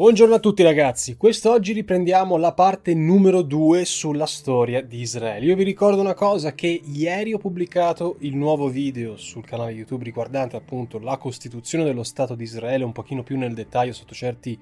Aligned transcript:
Buongiorno 0.00 0.36
a 0.36 0.38
tutti 0.38 0.62
ragazzi, 0.62 1.18
quest'oggi 1.18 1.74
riprendiamo 1.74 2.38
la 2.38 2.54
parte 2.54 2.94
numero 2.94 3.42
2 3.42 3.84
sulla 3.84 4.24
storia 4.24 4.80
di 4.80 5.00
Israele. 5.00 5.44
Io 5.44 5.54
vi 5.54 5.62
ricordo 5.62 6.00
una 6.00 6.14
cosa 6.14 6.54
che 6.54 6.80
ieri 6.82 7.34
ho 7.34 7.38
pubblicato 7.38 8.16
il 8.20 8.34
nuovo 8.34 8.68
video 8.68 9.18
sul 9.18 9.44
canale 9.44 9.72
YouTube 9.72 10.02
riguardante 10.02 10.56
appunto 10.56 10.98
la 10.98 11.18
costituzione 11.18 11.84
dello 11.84 12.02
Stato 12.02 12.34
di 12.34 12.44
Israele 12.44 12.82
un 12.82 12.92
pochino 12.92 13.22
più 13.22 13.36
nel 13.36 13.52
dettaglio 13.52 13.92
sotto 13.92 14.14
certi 14.14 14.58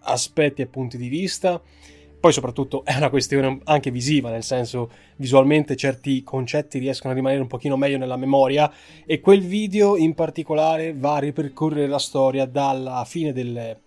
aspetti 0.00 0.62
e 0.62 0.66
punti 0.66 0.96
di 0.96 1.06
vista. 1.06 1.62
Poi 2.18 2.32
soprattutto 2.32 2.84
è 2.84 2.96
una 2.96 3.10
questione 3.10 3.60
anche 3.66 3.92
visiva, 3.92 4.30
nel 4.30 4.42
senso 4.42 4.90
visualmente 5.14 5.76
certi 5.76 6.24
concetti 6.24 6.80
riescono 6.80 7.12
a 7.12 7.16
rimanere 7.16 7.42
un 7.42 7.46
pochino 7.46 7.76
meglio 7.76 7.96
nella 7.96 8.16
memoria 8.16 8.68
e 9.06 9.20
quel 9.20 9.42
video 9.42 9.96
in 9.96 10.14
particolare 10.14 10.92
va 10.96 11.14
a 11.14 11.20
ripercorrere 11.20 11.86
la 11.86 12.00
storia 12.00 12.44
dalla 12.44 13.04
fine 13.06 13.32
del 13.32 13.78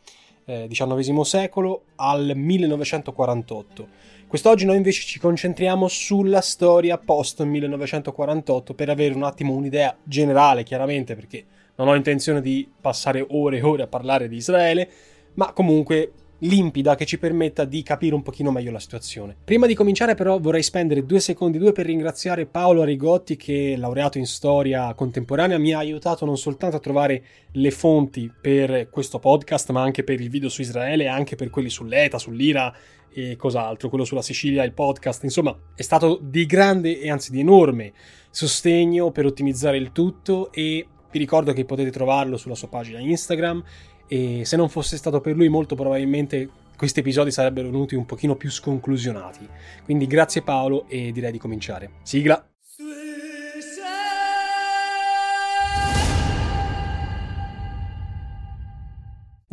eh, 0.45 0.67
XIX 0.69 1.21
secolo 1.21 1.83
al 1.95 2.33
1948. 2.35 3.87
Quest'oggi 4.27 4.65
noi 4.65 4.77
invece 4.77 5.03
ci 5.03 5.19
concentriamo 5.19 5.87
sulla 5.87 6.41
storia 6.41 6.97
post 6.97 7.43
1948 7.43 8.73
per 8.73 8.89
avere 8.89 9.13
un 9.13 9.23
attimo 9.23 9.53
un'idea 9.53 9.95
generale, 10.03 10.63
chiaramente, 10.63 11.13
perché 11.13 11.45
non 11.75 11.87
ho 11.87 11.95
intenzione 11.95 12.41
di 12.41 12.67
passare 12.81 13.25
ore 13.29 13.57
e 13.57 13.61
ore 13.61 13.83
a 13.83 13.87
parlare 13.87 14.27
di 14.27 14.35
Israele, 14.35 14.89
ma 15.35 15.51
comunque 15.53 16.11
limpida 16.43 16.95
che 16.95 17.05
ci 17.05 17.17
permetta 17.17 17.65
di 17.65 17.83
capire 17.83 18.15
un 18.15 18.21
pochino 18.21 18.51
meglio 18.51 18.71
la 18.71 18.79
situazione. 18.79 19.35
Prima 19.43 19.67
di 19.67 19.73
cominciare 19.75 20.15
però 20.15 20.39
vorrei 20.39 20.63
spendere 20.63 21.05
due 21.05 21.19
secondi 21.19 21.57
due 21.57 21.71
per 21.71 21.85
ringraziare 21.85 22.45
Paolo 22.45 22.81
Arigotti 22.81 23.35
che 23.35 23.75
laureato 23.77 24.17
in 24.17 24.25
storia 24.25 24.93
contemporanea 24.93 25.57
mi 25.57 25.73
ha 25.73 25.79
aiutato 25.79 26.25
non 26.25 26.37
soltanto 26.37 26.75
a 26.75 26.79
trovare 26.79 27.23
le 27.51 27.71
fonti 27.71 28.31
per 28.41 28.89
questo 28.89 29.19
podcast 29.19 29.71
ma 29.71 29.81
anche 29.81 30.03
per 30.03 30.19
il 30.19 30.29
video 30.29 30.49
su 30.49 30.61
Israele 30.61 31.03
e 31.03 31.07
anche 31.07 31.35
per 31.35 31.49
quelli 31.49 31.69
sull'ETA, 31.69 32.17
sull'IRA 32.17 32.75
e 33.13 33.35
cos'altro, 33.35 33.89
quello 33.89 34.05
sulla 34.05 34.23
Sicilia, 34.23 34.63
il 34.63 34.73
podcast, 34.73 35.23
insomma 35.23 35.55
è 35.75 35.81
stato 35.83 36.19
di 36.21 36.45
grande 36.45 36.99
e 36.99 37.11
anzi 37.11 37.31
di 37.31 37.39
enorme 37.39 37.93
sostegno 38.31 39.11
per 39.11 39.25
ottimizzare 39.25 39.77
il 39.77 39.91
tutto 39.91 40.51
e 40.51 40.87
vi 41.11 41.19
ricordo 41.19 41.53
che 41.53 41.63
potete 41.63 41.91
trovarlo 41.91 42.37
sulla 42.37 42.55
sua 42.55 42.67
pagina 42.69 42.97
Instagram 42.99 43.63
e 44.07 44.45
se 44.45 44.55
non 44.55 44.69
fosse 44.69 44.97
stato 44.97 45.21
per 45.21 45.35
lui 45.35 45.49
molto 45.49 45.75
probabilmente 45.75 46.49
questi 46.75 46.99
episodi 46.99 47.31
sarebbero 47.31 47.69
venuti 47.69 47.95
un 47.95 48.05
pochino 48.05 48.35
più 48.35 48.49
sconclusionati. 48.49 49.47
Quindi 49.83 50.07
grazie 50.07 50.41
Paolo 50.41 50.85
e 50.87 51.11
direi 51.11 51.31
di 51.31 51.37
cominciare. 51.37 51.91
Sigla! 52.03 52.45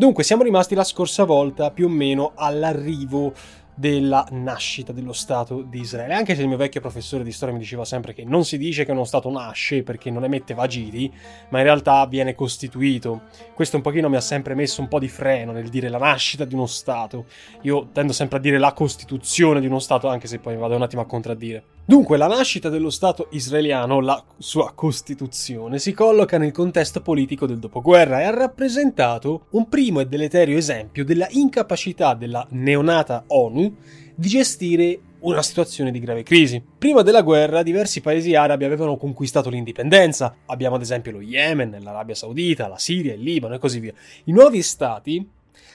Dunque, 0.01 0.25
siamo 0.25 0.43
rimasti 0.43 0.75
la 0.75 0.83
scorsa 0.83 1.25
volta 1.25 1.71
più 1.71 1.85
o 1.85 1.91
meno 1.91 2.33
all'arrivo 2.35 3.35
della 3.75 4.27
nascita 4.31 4.93
dello 4.93 5.13
Stato 5.13 5.63
di 5.63 5.81
Israele. 5.81 6.15
Anche 6.15 6.35
se 6.35 6.43
il 6.43 6.49
mio 6.49 6.57
vecchio 6.57 6.81
professore 6.81 7.25
di 7.25 7.33
storia 7.33 7.55
mi 7.55 7.61
diceva 7.61 7.85
sempre 7.85 8.13
che 8.13 8.25
non 8.25 8.45
si 8.45 8.59
dice 8.59 8.85
che 8.85 8.93
uno 8.93 9.05
Stato 9.05 9.31
nasce 9.31 9.83
perché 9.83 10.11
non 10.11 10.25
emette 10.25 10.55
vagiti, 10.55 11.13
ma 11.49 11.59
in 11.59 11.65
realtà 11.65 12.07
viene 12.07 12.35
costituito. 12.35 13.23
Questo 13.55 13.77
un 13.77 13.83
pochino 13.83 14.09
mi 14.09 14.17
ha 14.17 14.21
sempre 14.21 14.55
messo 14.55 14.81
un 14.81 14.89
po' 14.89 14.99
di 14.99 15.09
freno 15.09 15.53
nel 15.53 15.69
dire 15.69 15.89
la 15.89 15.99
nascita 15.99 16.45
di 16.45 16.55
uno 16.55 16.67
Stato. 16.67 17.27
Io 17.63 17.89
tendo 17.93 18.13
sempre 18.13 18.39
a 18.39 18.41
dire 18.41 18.59
la 18.59 18.73
costituzione 18.73 19.61
di 19.61 19.67
uno 19.67 19.79
Stato, 19.79 20.09
anche 20.09 20.27
se 20.27 20.39
poi 20.39 20.57
vado 20.57 20.77
un 20.77 20.83
attimo 20.83 21.03
a 21.03 21.07
contraddire. 21.07 21.65
Dunque, 21.91 22.19
la 22.19 22.29
nascita 22.29 22.69
dello 22.69 22.89
Stato 22.89 23.27
israeliano, 23.31 23.99
la 23.99 24.25
sua 24.39 24.71
Costituzione, 24.77 25.81
si 25.81 25.93
colloca 25.93 26.39
nel 26.39 26.53
contesto 26.53 27.01
politico 27.01 27.47
del 27.47 27.59
dopoguerra 27.59 28.21
e 28.21 28.27
ha 28.27 28.31
rappresentato 28.31 29.47
un 29.51 29.69
primo 29.69 29.99
e 29.99 30.07
deleterio 30.07 30.57
esempio 30.57 31.05
della 31.05 31.27
incapacità 31.31 32.15
della 32.15 32.47
neonata 32.51 33.25
ONU 33.27 33.75
di 34.15 34.29
gestire 34.29 35.01
una 35.23 35.43
situazione 35.43 35.91
di 35.91 35.99
grave 35.99 36.23
crisi. 36.23 36.63
Prima 36.79 37.03
della 37.03 37.23
guerra 37.23 37.65
diversi 37.65 38.01
paesi 38.01 38.37
arabi 38.37 38.65
avevano 38.65 38.97
conquistato 38.97 39.51
l'indipendenza, 39.51 40.37
abbiamo 40.47 40.77
ad 40.77 40.83
esempio 40.83 41.11
lo 41.11 41.21
Yemen, 41.21 41.77
l'Arabia 41.83 42.15
Saudita, 42.15 42.69
la 42.69 42.79
Siria, 42.79 43.15
il 43.15 43.21
Libano 43.21 43.57
e 43.57 43.59
così 43.59 43.81
via. 43.81 43.95
I 44.27 44.33
nuovi 44.33 44.63
stati 44.63 45.29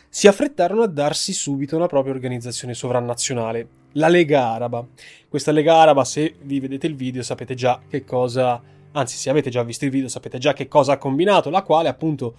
si 0.07 0.29
affrettarono 0.29 0.83
a 0.83 0.87
darsi 0.87 1.33
subito 1.33 1.75
una 1.75 1.87
propria 1.87 2.13
organizzazione 2.13 2.73
sovranazionale, 2.73 3.67
la 3.95 4.07
Lega 4.07 4.47
Araba. 4.47 4.85
Questa 5.27 5.51
Lega 5.51 5.75
Araba, 5.75 6.03
se 6.05 6.35
vi 6.41 6.59
vedete 6.59 6.87
il 6.87 6.95
video, 6.95 7.21
sapete 7.21 7.55
già 7.55 7.81
che 7.87 8.03
cosa, 8.03 8.61
anzi 8.91 9.17
se 9.17 9.29
avete 9.29 9.49
già 9.49 9.63
visto 9.63 9.85
il 9.85 9.91
video, 9.91 10.07
sapete 10.07 10.37
già 10.37 10.53
che 10.53 10.67
cosa 10.67 10.93
ha 10.93 10.97
combinato, 10.97 11.49
la 11.49 11.63
quale 11.63 11.89
appunto 11.89 12.35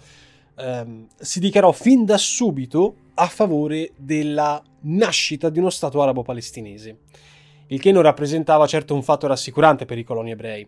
ehm, 0.55 1.07
si 1.15 1.39
dichiarò 1.39 1.71
fin 1.71 2.05
da 2.05 2.17
subito 2.17 2.95
a 3.15 3.27
favore 3.27 3.91
della 3.95 4.61
nascita 4.81 5.49
di 5.49 5.59
uno 5.59 5.69
Stato 5.69 6.01
arabo-palestinese, 6.01 6.97
il 7.67 7.79
che 7.79 7.91
non 7.91 8.03
rappresentava 8.03 8.67
certo 8.67 8.93
un 8.93 9.03
fatto 9.03 9.27
rassicurante 9.27 9.85
per 9.85 9.97
i 9.97 10.03
coloni 10.03 10.31
ebrei. 10.31 10.67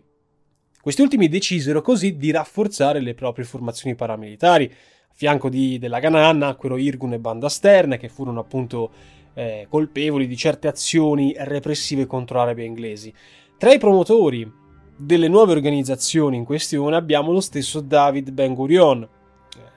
Questi 0.80 1.02
ultimi 1.02 1.28
decisero 1.28 1.82
così 1.82 2.16
di 2.16 2.30
rafforzare 2.30 3.00
le 3.00 3.14
proprie 3.14 3.44
formazioni 3.44 3.94
paramilitari, 3.94 4.64
a 4.64 5.12
fianco 5.12 5.48
di, 5.48 5.78
della 5.78 5.98
Ganan 5.98 6.38
nacquero 6.38 6.78
Irgun 6.78 7.12
e 7.12 7.18
Banda 7.18 7.48
Sterne, 7.48 7.98
che 7.98 8.08
furono 8.08 8.40
appunto 8.40 8.90
eh, 9.34 9.66
colpevoli 9.68 10.26
di 10.26 10.36
certe 10.36 10.68
azioni 10.68 11.34
repressive 11.36 12.06
contro 12.06 12.40
arabi 12.40 12.62
e 12.62 12.66
inglesi. 12.66 13.12
Tra 13.56 13.72
i 13.72 13.78
promotori 13.78 14.50
delle 14.96 15.28
nuove 15.28 15.52
organizzazioni 15.52 16.36
in 16.36 16.44
questione 16.44 16.96
abbiamo 16.96 17.32
lo 17.32 17.40
stesso 17.40 17.80
David 17.80 18.30
Ben 18.30 18.54
Gurion, 18.54 19.08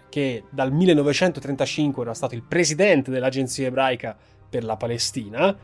che 0.10 0.44
dal 0.50 0.72
1935 0.72 2.04
era 2.04 2.14
stato 2.14 2.36
il 2.36 2.44
presidente 2.44 3.10
dell'agenzia 3.10 3.68
ebraica 3.68 4.16
per 4.50 4.64
la 4.64 4.78
Palestina, 4.78 5.58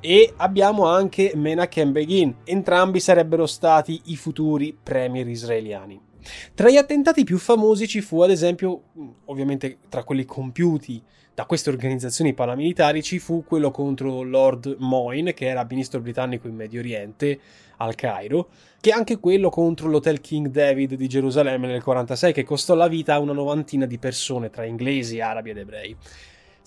e 0.00 0.32
abbiamo 0.36 0.86
anche 0.86 1.32
Menachem 1.34 1.92
Begin, 1.92 2.34
entrambi 2.44 3.00
sarebbero 3.00 3.46
stati 3.46 4.02
i 4.04 4.16
futuri 4.16 4.76
premier 4.80 5.26
israeliani. 5.26 6.05
Tra 6.54 6.70
gli 6.70 6.76
attentati 6.76 7.24
più 7.24 7.38
famosi 7.38 7.86
ci 7.86 8.00
fu 8.00 8.20
ad 8.22 8.30
esempio, 8.30 8.82
ovviamente 9.26 9.78
tra 9.88 10.04
quelli 10.04 10.24
compiuti 10.24 11.02
da 11.36 11.44
queste 11.44 11.68
organizzazioni 11.68 12.32
paramilitari, 12.32 13.02
ci 13.02 13.18
fu 13.18 13.44
quello 13.44 13.70
contro 13.70 14.22
Lord 14.22 14.76
Moyne, 14.78 15.34
che 15.34 15.46
era 15.46 15.66
ministro 15.68 16.00
britannico 16.00 16.48
in 16.48 16.54
Medio 16.54 16.80
Oriente 16.80 17.38
al 17.76 17.94
Cairo, 17.94 18.48
che 18.80 18.90
anche 18.90 19.18
quello 19.18 19.50
contro 19.50 19.88
l'Hotel 19.88 20.22
King 20.22 20.48
David 20.48 20.94
di 20.94 21.06
Gerusalemme 21.06 21.66
nel 21.66 21.82
1946, 21.82 22.32
che 22.32 22.44
costò 22.44 22.74
la 22.74 22.88
vita 22.88 23.12
a 23.12 23.18
una 23.18 23.34
novantina 23.34 23.84
di 23.84 23.98
persone 23.98 24.48
tra 24.48 24.64
inglesi, 24.64 25.20
arabi 25.20 25.50
ed 25.50 25.58
ebrei. 25.58 25.96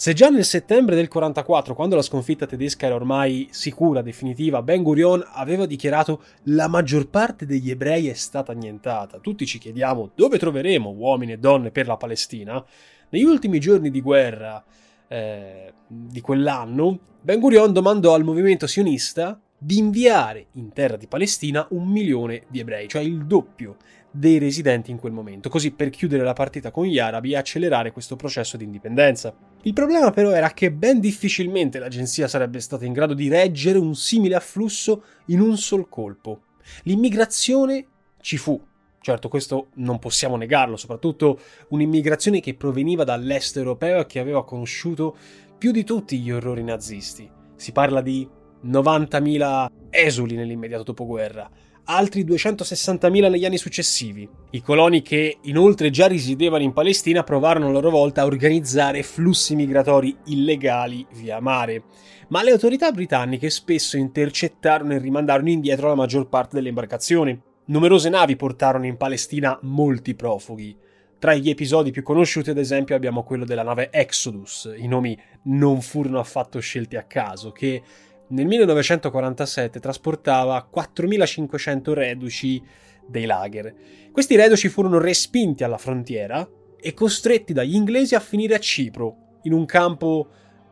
Se 0.01 0.13
già 0.13 0.29
nel 0.29 0.45
settembre 0.45 0.95
del 0.95 1.09
44, 1.09 1.75
quando 1.75 1.97
la 1.97 2.01
sconfitta 2.01 2.45
tedesca 2.45 2.85
era 2.85 2.95
ormai 2.95 3.49
sicura, 3.51 4.01
definitiva, 4.01 4.61
Ben 4.61 4.81
Gurion 4.81 5.21
aveva 5.33 5.65
dichiarato 5.65 6.23
la 6.43 6.69
maggior 6.69 7.09
parte 7.09 7.45
degli 7.45 7.69
ebrei 7.69 8.07
è 8.07 8.13
stata 8.13 8.53
annientata, 8.53 9.19
tutti 9.19 9.45
ci 9.45 9.59
chiediamo 9.59 10.11
dove 10.15 10.37
troveremo 10.37 10.89
uomini 10.89 11.33
e 11.33 11.37
donne 11.37 11.71
per 11.71 11.85
la 11.85 11.97
Palestina, 11.97 12.63
negli 13.09 13.25
ultimi 13.25 13.59
giorni 13.59 13.91
di 13.91 13.99
guerra 13.99 14.63
eh, 15.09 15.73
di 15.85 16.21
quell'anno, 16.21 16.99
Ben 17.19 17.41
Gurion 17.41 17.73
domandò 17.73 18.13
al 18.13 18.23
movimento 18.23 18.67
sionista 18.67 19.37
di 19.57 19.79
inviare 19.79 20.45
in 20.53 20.71
terra 20.71 20.95
di 20.95 21.07
Palestina 21.07 21.67
un 21.71 21.85
milione 21.85 22.43
di 22.47 22.61
ebrei, 22.61 22.87
cioè 22.87 23.01
il 23.01 23.25
doppio 23.25 23.75
dei 24.11 24.37
residenti 24.37 24.91
in 24.91 24.97
quel 24.97 25.11
momento, 25.11 25.49
così 25.49 25.71
per 25.71 25.89
chiudere 25.89 26.23
la 26.23 26.33
partita 26.33 26.71
con 26.71 26.85
gli 26.85 26.99
arabi 26.99 27.31
e 27.31 27.37
accelerare 27.37 27.91
questo 27.91 28.15
processo 28.15 28.57
di 28.57 28.63
indipendenza. 28.63 29.33
Il 29.61 29.73
problema 29.73 30.11
però 30.11 30.31
era 30.31 30.51
che 30.51 30.71
ben 30.71 30.99
difficilmente 30.99 31.79
l'agenzia 31.79 32.27
sarebbe 32.27 32.59
stata 32.59 32.85
in 32.85 32.93
grado 32.93 33.13
di 33.13 33.27
reggere 33.27 33.77
un 33.77 33.95
simile 33.95 34.35
afflusso 34.35 35.03
in 35.27 35.41
un 35.41 35.57
sol 35.57 35.87
colpo. 35.89 36.41
L'immigrazione 36.83 37.85
ci 38.21 38.37
fu, 38.37 38.59
Certo, 39.01 39.29
questo 39.29 39.67
non 39.75 39.97
possiamo 39.97 40.35
negarlo, 40.35 40.75
soprattutto 40.75 41.39
un'immigrazione 41.69 42.41
che 42.41 42.53
proveniva 42.53 43.05
dall'est 43.05 43.55
europeo 43.55 44.01
e 44.01 44.05
che 44.05 44.19
aveva 44.19 44.43
conosciuto 44.43 45.15
più 45.57 45.71
di 45.71 45.85
tutti 45.85 46.19
gli 46.19 46.31
orrori 46.31 46.63
nazisti. 46.63 47.29
Si 47.55 47.71
parla 47.71 48.01
di 48.01 48.27
90.000 48.65 49.67
esuli 49.89 50.35
nell'immediato 50.35 50.83
dopoguerra, 50.83 51.49
altri 51.91 52.23
260.000 52.23 53.29
negli 53.29 53.45
anni 53.45 53.57
successivi. 53.57 54.29
I 54.51 54.61
coloni 54.61 55.01
che 55.01 55.39
inoltre 55.43 55.89
già 55.89 56.05
risiedevano 56.05 56.63
in 56.63 56.71
Palestina 56.71 57.23
provarono 57.23 57.67
a 57.67 57.71
loro 57.71 57.89
volta 57.89 58.21
a 58.21 58.25
organizzare 58.25 59.01
flussi 59.01 59.55
migratori 59.55 60.15
illegali 60.25 61.05
via 61.13 61.39
mare, 61.39 61.83
ma 62.29 62.43
le 62.43 62.51
autorità 62.51 62.91
britanniche 62.91 63.49
spesso 63.49 63.97
intercettarono 63.97 64.93
e 64.93 64.99
rimandarono 64.99 65.49
indietro 65.49 65.87
la 65.87 65.95
maggior 65.95 66.29
parte 66.29 66.55
delle 66.57 66.69
imbarcazioni. 66.69 67.39
Numerose 67.65 68.09
navi 68.09 68.35
portarono 68.35 68.85
in 68.85 68.97
Palestina 68.97 69.57
molti 69.63 70.13
profughi. 70.13 70.77
Tra 71.17 71.33
gli 71.33 71.49
episodi 71.49 71.91
più 71.91 72.03
conosciuti, 72.03 72.51
ad 72.51 72.57
esempio, 72.57 72.95
abbiamo 72.95 73.23
quello 73.23 73.45
della 73.45 73.63
nave 73.63 73.89
Exodus. 73.91 74.73
I 74.77 74.87
nomi 74.87 75.19
non 75.45 75.81
furono 75.81 76.19
affatto 76.19 76.59
scelti 76.59 76.95
a 76.95 77.03
caso, 77.03 77.51
che 77.51 77.81
nel 78.29 78.45
1947 78.45 79.79
trasportava 79.79 80.69
4.500 80.73 81.93
reduci 81.93 82.61
dei 83.05 83.25
lager. 83.25 83.73
Questi 84.11 84.35
reduci 84.35 84.69
furono 84.69 84.99
respinti 84.99 85.63
alla 85.63 85.77
frontiera 85.77 86.47
e 86.79 86.93
costretti 86.93 87.53
dagli 87.53 87.75
inglesi 87.75 88.15
a 88.15 88.19
finire 88.19 88.55
a 88.55 88.59
Cipro, 88.59 89.39
in 89.43 89.53
un 89.53 89.65
campo 89.65 90.27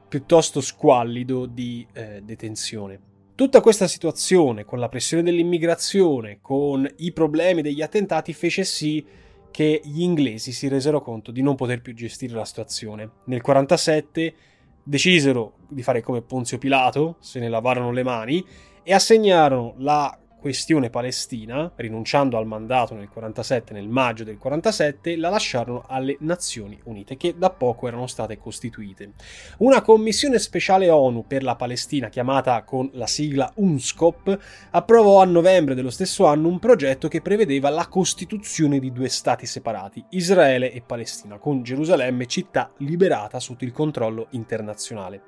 piuttosto 0.07 0.61
squallido 0.61 1.45
di 1.45 1.85
eh, 1.93 2.21
detenzione. 2.23 2.99
Tutta 3.35 3.61
questa 3.61 3.87
situazione, 3.87 4.65
con 4.65 4.79
la 4.79 4.89
pressione 4.89 5.23
dell'immigrazione, 5.23 6.39
con 6.41 6.87
i 6.97 7.11
problemi 7.11 7.61
degli 7.61 7.81
attentati, 7.81 8.33
fece 8.33 8.63
sì 8.63 9.05
che 9.51 9.81
gli 9.83 10.01
inglesi 10.01 10.51
si 10.51 10.67
resero 10.67 11.01
conto 11.01 11.31
di 11.31 11.41
non 11.41 11.55
poter 11.55 11.81
più 11.81 11.93
gestire 11.93 12.33
la 12.33 12.45
situazione. 12.45 13.01
Nel 13.25 13.41
1947 13.43 14.35
decisero 14.87 15.53
di 15.67 15.83
fare 15.83 16.01
come 16.01 16.21
Ponzio 16.21 16.57
Pilato, 16.57 17.17
se 17.19 17.39
ne 17.39 17.49
lavarono 17.49 17.91
le 17.91 18.03
mani 18.03 18.45
e 18.83 18.93
assegnarono 18.93 19.73
la 19.79 20.17
questione 20.39 20.89
palestina, 20.89 21.71
rinunciando 21.75 22.37
al 22.37 22.45
mandato 22.45 22.93
nel 22.93 23.09
47, 23.09 23.73
nel 23.73 23.87
maggio 23.87 24.23
del 24.23 24.37
47, 24.37 25.17
la 25.17 25.29
lasciarono 25.29 25.83
alle 25.87 26.15
Nazioni 26.19 26.79
Unite, 26.83 27.17
che 27.17 27.35
da 27.37 27.49
poco 27.49 27.87
erano 27.87 28.07
state 28.07 28.37
costituite. 28.37 29.13
Una 29.57 29.81
commissione 29.81 30.39
speciale 30.39 30.89
ONU 30.89 31.25
per 31.27 31.43
la 31.43 31.55
Palestina, 31.55 32.09
chiamata 32.09 32.63
con 32.63 32.89
la 32.93 33.07
sigla 33.07 33.51
UNSCOP, 33.55 34.39
approvò 34.71 35.21
a 35.21 35.25
novembre 35.25 35.75
dello 35.75 35.89
stesso 35.89 36.25
anno 36.25 36.47
un 36.47 36.59
progetto 36.59 37.07
che 37.07 37.21
prevedeva 37.21 37.69
la 37.69 37.87
costituzione 37.87 38.79
di 38.79 38.91
due 38.91 39.09
stati 39.09 39.45
separati, 39.45 40.03
Israele 40.09 40.71
e 40.71 40.81
Palestina, 40.81 41.39
con 41.39 41.63
Gerusalemme 41.63 42.27
città 42.27 42.71
liberata 42.77 43.39
sotto 43.39 43.63
il 43.63 43.71
controllo 43.71 44.27
internazionale. 44.31 45.23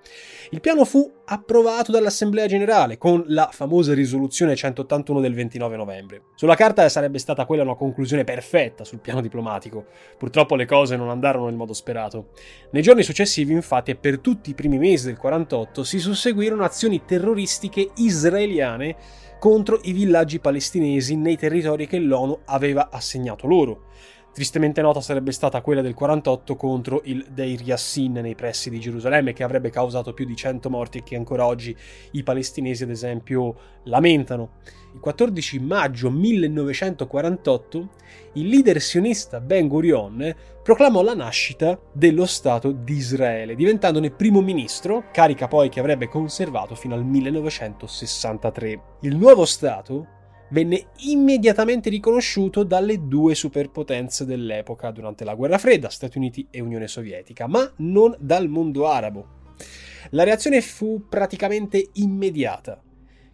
Il 0.52 0.62
piano 0.62 0.86
fu 0.86 1.12
approvato 1.26 1.92
dall'Assemblea 1.92 2.46
Generale 2.48 2.98
con 2.98 3.24
la 3.28 3.50
famosa 3.52 3.94
risoluzione 3.94 4.56
180 4.56 4.99
71 5.00 5.20
del 5.22 5.34
29 5.34 5.76
novembre. 5.76 6.22
Sulla 6.36 6.56
carta 6.56 6.88
sarebbe 6.90 7.20
stata 7.20 7.46
quella 7.46 7.64
una 7.64 7.76
conclusione 7.76 8.24
perfetta 8.24 8.84
sul 8.84 9.00
piano 9.00 9.22
diplomatico. 9.22 9.86
Purtroppo 10.18 10.56
le 10.56 10.66
cose 10.66 10.96
non 10.96 11.10
andarono 11.10 11.46
nel 11.46 11.56
modo 11.56 11.74
sperato. 11.74 12.30
Nei 12.72 12.82
giorni 12.82 13.04
successivi, 13.04 13.54
infatti, 13.54 13.92
e 13.92 13.96
per 13.96 14.20
tutti 14.20 14.50
i 14.50 14.54
primi 14.54 14.78
mesi 14.78 15.08
del 15.08 15.18
48 15.18 15.84
si 15.84 16.00
susseguirono 16.00 16.64
azioni 16.64 17.04
terroristiche 17.06 17.90
israeliane 17.96 18.96
contro 19.40 19.80
i 19.84 19.94
villaggi 19.94 20.40
palestinesi 20.40 21.16
nei 21.16 21.38
territori 21.38 21.88
che 21.88 22.00
l'ONU 22.00 22.40
aveva 22.46 22.90
assegnato 22.92 23.48
loro. 23.48 23.88
Tristemente 24.40 24.80
nota 24.80 25.02
sarebbe 25.02 25.34
stata 25.34 25.60
quella 25.60 25.82
del 25.82 25.94
48 25.94 26.56
contro 26.56 27.02
il 27.04 27.26
Deir 27.30 27.62
Yassin 27.62 28.14
nei 28.14 28.36
pressi 28.36 28.70
di 28.70 28.80
Gerusalemme, 28.80 29.34
che 29.34 29.44
avrebbe 29.44 29.70
causato 29.70 30.14
più 30.14 30.24
di 30.24 30.34
100 30.34 30.70
morti 30.70 31.00
e 31.00 31.04
che 31.04 31.18
ancora 31.18 31.46
oggi 31.46 31.76
i 32.12 32.24
palestinesi, 32.24 32.84
ad 32.84 32.90
esempio, 32.90 33.54
lamentano. 33.84 34.52
Il 34.94 35.02
14 35.02 35.60
maggio 35.60 36.10
1948 36.10 37.90
il 38.36 38.48
leader 38.48 38.80
sionista 38.80 39.42
Ben 39.42 39.68
Gurion 39.68 40.34
proclamò 40.64 41.02
la 41.02 41.16
nascita 41.16 41.78
dello 41.92 42.26
Stato 42.26 42.72
di 42.72 42.94
Israele, 42.94 43.56
diventandone 43.56 44.10
primo 44.10 44.40
ministro, 44.40 45.10
carica 45.12 45.50
poi 45.50 45.68
che 45.68 45.82
avrebbe 45.82 46.08
conservato 46.08 46.76
fino 46.76 46.96
al 46.96 47.04
1963. 47.04 48.82
Il 49.02 49.18
nuovo 49.18 49.44
Stato 49.44 50.18
venne 50.50 50.88
immediatamente 51.00 51.90
riconosciuto 51.90 52.64
dalle 52.64 53.08
due 53.08 53.36
superpotenze 53.36 54.26
dell'epoca 54.26 54.92
durante 54.92 55.24
la 55.24 55.36
guerra 55.36 55.58
fredda, 55.58 55.90
Stati 55.90 56.18
Uniti 56.18 56.48
e 56.50 56.62
Unione 56.62 56.88
Sovietica, 56.88 57.48
ma 57.48 57.72
non 57.78 58.16
dal 58.20 58.48
mondo 58.48 58.88
arabo. 58.88 59.38
La 60.12 60.24
reazione 60.24 60.62
fu 60.62 61.08
praticamente 61.08 61.90
immediata. 61.94 62.82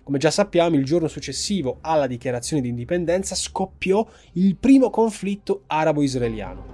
Come 0.03 0.17
già 0.17 0.29
sappiamo, 0.29 0.75
il 0.75 0.85
giorno 0.85 1.07
successivo 1.07 1.79
alla 1.81 2.05
dichiarazione 2.05 2.61
di 2.61 2.69
indipendenza 2.69 3.33
scoppiò 3.33 4.07
il 4.33 4.55
primo 4.55 4.89
conflitto 4.89 5.63
arabo-israeliano. 5.65 6.73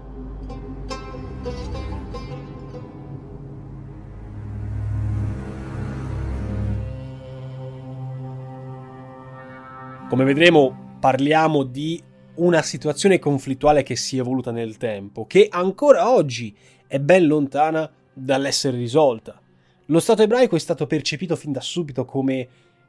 Come 10.11 10.25
vedremo, 10.25 10.97
parliamo 10.99 11.63
di 11.63 12.03
una 12.35 12.61
situazione 12.61 13.17
conflittuale 13.17 13.81
che 13.81 13.95
si 13.95 14.17
è 14.17 14.19
evoluta 14.19 14.51
nel 14.51 14.75
tempo, 14.75 15.25
che 15.25 15.47
ancora 15.49 16.11
oggi 16.11 16.53
è 16.85 16.99
ben 16.99 17.25
lontana 17.25 17.89
dall'essere 18.11 18.75
risolta. 18.75 19.39
Lo 19.85 20.01
Stato 20.01 20.21
ebraico 20.21 20.57
è 20.57 20.59
stato 20.59 20.85
percepito 20.85 21.37
fin 21.37 21.53
da 21.53 21.61
subito 21.61 22.03
come 22.03 22.47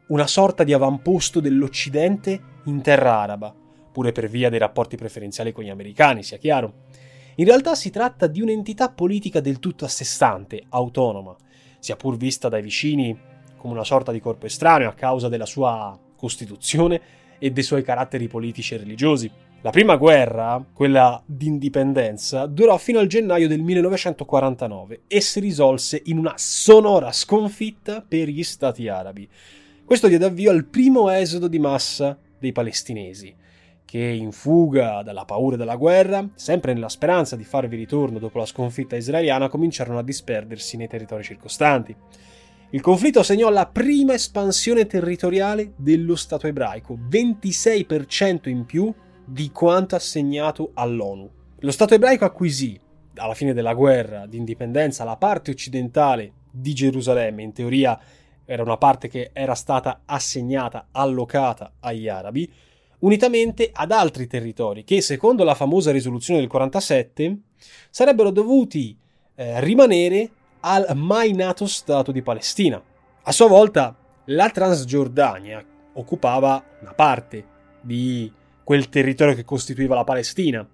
una 0.09 0.27
sorta 0.27 0.65
di 0.65 0.73
avamposto 0.73 1.39
dell'Occidente 1.39 2.41
in 2.65 2.83
terra 2.83 3.21
araba, 3.21 3.55
pure 3.93 4.11
per 4.11 4.29
via 4.29 4.51
dei 4.51 4.59
rapporti 4.59 4.97
preferenziali 4.97 5.53
con 5.53 5.63
gli 5.63 5.71
americani, 5.71 6.25
sia 6.25 6.39
chiaro. 6.39 6.87
In 7.37 7.45
realtà 7.45 7.77
si 7.77 7.91
tratta 7.91 8.27
di 8.27 8.41
un'entità 8.41 8.91
politica 8.91 9.39
del 9.39 9.61
tutto 9.61 9.85
a 9.85 9.89
sé 9.89 10.03
stante, 10.03 10.65
autonoma, 10.71 11.37
sia 11.79 11.95
pur 11.95 12.17
vista 12.17 12.49
dai 12.49 12.63
vicini 12.63 13.17
come 13.57 13.75
una 13.75 13.85
sorta 13.85 14.11
di 14.11 14.19
corpo 14.19 14.47
estraneo 14.47 14.89
a 14.89 14.95
causa 14.95 15.29
della 15.29 15.47
sua 15.47 15.97
Costituzione 16.23 17.01
e 17.41 17.51
dei 17.51 17.65
suoi 17.65 17.83
caratteri 17.83 18.29
politici 18.29 18.75
e 18.75 18.77
religiosi. 18.77 19.29
La 19.63 19.71
prima 19.71 19.97
guerra, 19.97 20.65
quella 20.73 21.21
d'indipendenza, 21.27 22.47
durò 22.47 22.79
fino 22.79 23.01
al 23.01 23.09
gennaio 23.09 23.49
del 23.49 23.61
1949 23.61 25.03
e 25.09 25.21
si 25.21 25.41
risolse 25.41 26.01
in 26.05 26.19
una 26.19 26.35
sonora 26.37 27.11
sconfitta 27.11 28.05
per 28.07 28.29
gli 28.29 28.45
stati 28.45 28.87
arabi. 28.87 29.29
Questo 29.85 30.07
diede 30.07 30.27
avvio 30.27 30.53
al 30.53 30.65
primo 30.65 31.11
esodo 31.11 31.49
di 31.49 31.59
massa 31.59 32.17
dei 32.39 32.53
palestinesi, 32.53 33.35
che 33.85 33.99
in 33.99 34.31
fuga 34.31 35.03
dalla 35.03 35.25
paura 35.25 35.57
della 35.57 35.75
guerra, 35.75 36.25
sempre 36.37 36.75
nella 36.75 36.89
speranza 36.89 37.35
di 37.35 37.43
farvi 37.43 37.75
ritorno 37.75 38.21
dopo 38.21 38.39
la 38.39 38.47
sconfitta 38.47 38.95
israeliana, 38.95 39.49
cominciarono 39.49 39.99
a 39.99 40.05
disperdersi 40.05 40.77
nei 40.77 40.87
territori 40.87 41.25
circostanti. 41.25 41.95
Il 42.75 42.81
conflitto 42.81 43.23
segnò 43.23 43.51
la 43.51 43.67
prima 43.67 44.15
espansione 44.15 44.87
territoriale 44.87 45.75
dello 45.77 46.17
Stato 46.17 46.47
ebraico, 46.47 46.97
26% 47.07 48.49
in 48.49 48.65
più 48.65 48.91
di 49.27 49.51
quanto 49.51 49.95
assegnato 49.95 50.71
all'ONU. 50.73 51.31
Lo 51.59 51.71
Stato 51.71 51.93
ebraico 51.93 52.25
acquisì, 52.25 52.81
alla 53.17 53.35
fine 53.35 53.53
della 53.53 53.75
guerra 53.75 54.25
di 54.25 54.39
indipendenza, 54.39 55.05
la 55.05 55.19
parte 55.19 55.51
occidentale 55.51 56.33
di 56.51 56.73
Gerusalemme, 56.73 57.43
in 57.43 57.53
teoria 57.53 58.01
era 58.47 58.63
una 58.63 58.79
parte 58.79 59.07
che 59.09 59.33
era 59.35 59.55
stata 59.55 60.05
assegnata, 60.07 60.89
allocata 60.93 61.75
agli 61.79 62.09
arabi, 62.09 62.51
unitamente 63.01 63.69
ad 63.71 63.93
altri 63.93 64.27
territori 64.27 64.83
che, 64.85 65.03
secondo 65.03 65.45
la 65.45 65.55
famosa 65.55 65.91
risoluzione 65.91 66.41
del 66.41 66.49
47, 66.49 67.37
sarebbero 67.91 68.31
dovuti 68.31 68.97
eh, 69.35 69.61
rimanere 69.61 70.31
al 70.65 70.87
mai 70.95 71.33
nato 71.33 71.67
Stato 71.67 72.13
di 72.13 72.23
Palestina. 72.23 72.83
A 73.23 73.33
sua 73.33 73.49
volta, 73.49 73.97
la 74.27 74.49
Transgiordania 74.51 75.65
occupava 75.95 76.65
una 76.81 76.95
parte 76.95 77.45
di 77.81 78.33
quel 78.65 78.89
territorio 78.89 79.35
che 79.35 79.45
costituiva 79.45 79.95
la 79.95 80.05
Palestina. 80.05 80.67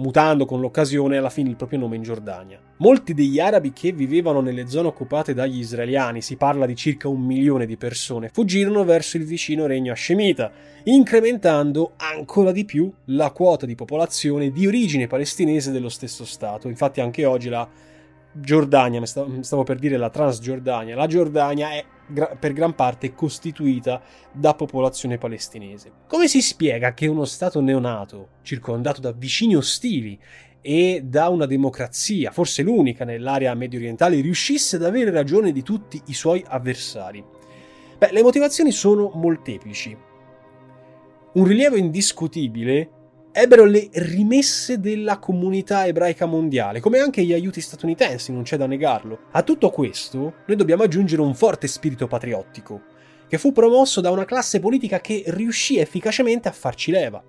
mutando 0.00 0.46
con 0.46 0.60
l'occasione 0.60 1.18
alla 1.18 1.30
fine 1.30 1.50
il 1.50 1.56
proprio 1.56 1.78
nome 1.78 1.96
in 1.96 2.02
Giordania. 2.02 2.58
Molti 2.78 3.12
degli 3.12 3.38
arabi 3.38 3.72
che 3.72 3.92
vivevano 3.92 4.40
nelle 4.40 4.68
zone 4.68 4.88
occupate 4.88 5.34
dagli 5.34 5.58
israeliani, 5.58 6.22
si 6.22 6.36
parla 6.36 6.66
di 6.66 6.74
circa 6.74 7.08
un 7.08 7.20
milione 7.20 7.66
di 7.66 7.76
persone, 7.76 8.30
fuggirono 8.32 8.84
verso 8.84 9.18
il 9.18 9.24
vicino 9.24 9.66
regno 9.66 9.92
Hashemita, 9.92 10.50
incrementando 10.84 11.92
ancora 11.96 12.52
di 12.52 12.64
più 12.64 12.90
la 13.06 13.30
quota 13.30 13.66
di 13.66 13.74
popolazione 13.74 14.50
di 14.50 14.66
origine 14.66 15.06
palestinese 15.06 15.70
dello 15.70 15.90
stesso 15.90 16.24
Stato. 16.24 16.68
Infatti 16.68 17.00
anche 17.00 17.26
oggi 17.26 17.48
la 17.48 17.68
Giordania, 18.32 19.04
stavo 19.04 19.62
per 19.64 19.78
dire 19.78 19.96
la 19.96 20.10
Transgiordania, 20.10 20.94
la 20.94 21.06
Giordania 21.06 21.70
è 21.70 21.84
per 22.38 22.52
gran 22.52 22.74
parte 22.74 23.12
costituita 23.14 24.00
da 24.32 24.54
popolazione 24.54 25.18
palestinese. 25.18 25.92
Come 26.06 26.28
si 26.28 26.40
spiega 26.40 26.94
che 26.94 27.06
uno 27.06 27.24
Stato 27.24 27.60
neonato, 27.60 28.28
circondato 28.42 29.00
da 29.00 29.12
vicini 29.12 29.56
ostili 29.56 30.18
e 30.60 31.02
da 31.04 31.28
una 31.28 31.46
democrazia, 31.46 32.30
forse 32.30 32.62
l'unica 32.62 33.04
nell'area 33.04 33.54
medio 33.54 33.78
orientale, 33.78 34.20
riuscisse 34.20 34.76
ad 34.76 34.84
avere 34.84 35.10
ragione 35.10 35.52
di 35.52 35.62
tutti 35.62 36.00
i 36.06 36.14
suoi 36.14 36.44
avversari? 36.46 37.24
Beh, 37.98 38.12
le 38.12 38.22
motivazioni 38.22 38.70
sono 38.72 39.10
molteplici. 39.14 39.96
Un 41.32 41.44
rilievo 41.44 41.76
indiscutibile 41.76 42.90
ebbero 43.32 43.64
le 43.64 43.88
rimesse 43.92 44.80
della 44.80 45.18
comunità 45.18 45.86
ebraica 45.86 46.26
mondiale, 46.26 46.80
come 46.80 46.98
anche 46.98 47.22
gli 47.22 47.32
aiuti 47.32 47.60
statunitensi, 47.60 48.32
non 48.32 48.42
c'è 48.42 48.56
da 48.56 48.66
negarlo. 48.66 49.26
A 49.32 49.42
tutto 49.42 49.70
questo 49.70 50.34
noi 50.46 50.56
dobbiamo 50.56 50.82
aggiungere 50.82 51.22
un 51.22 51.34
forte 51.34 51.66
spirito 51.66 52.06
patriottico, 52.06 52.82
che 53.28 53.38
fu 53.38 53.52
promosso 53.52 54.00
da 54.00 54.10
una 54.10 54.24
classe 54.24 54.58
politica 54.58 55.00
che 55.00 55.22
riuscì 55.28 55.78
efficacemente 55.78 56.48
a 56.48 56.52
farci 56.52 56.90
leva. 56.90 57.22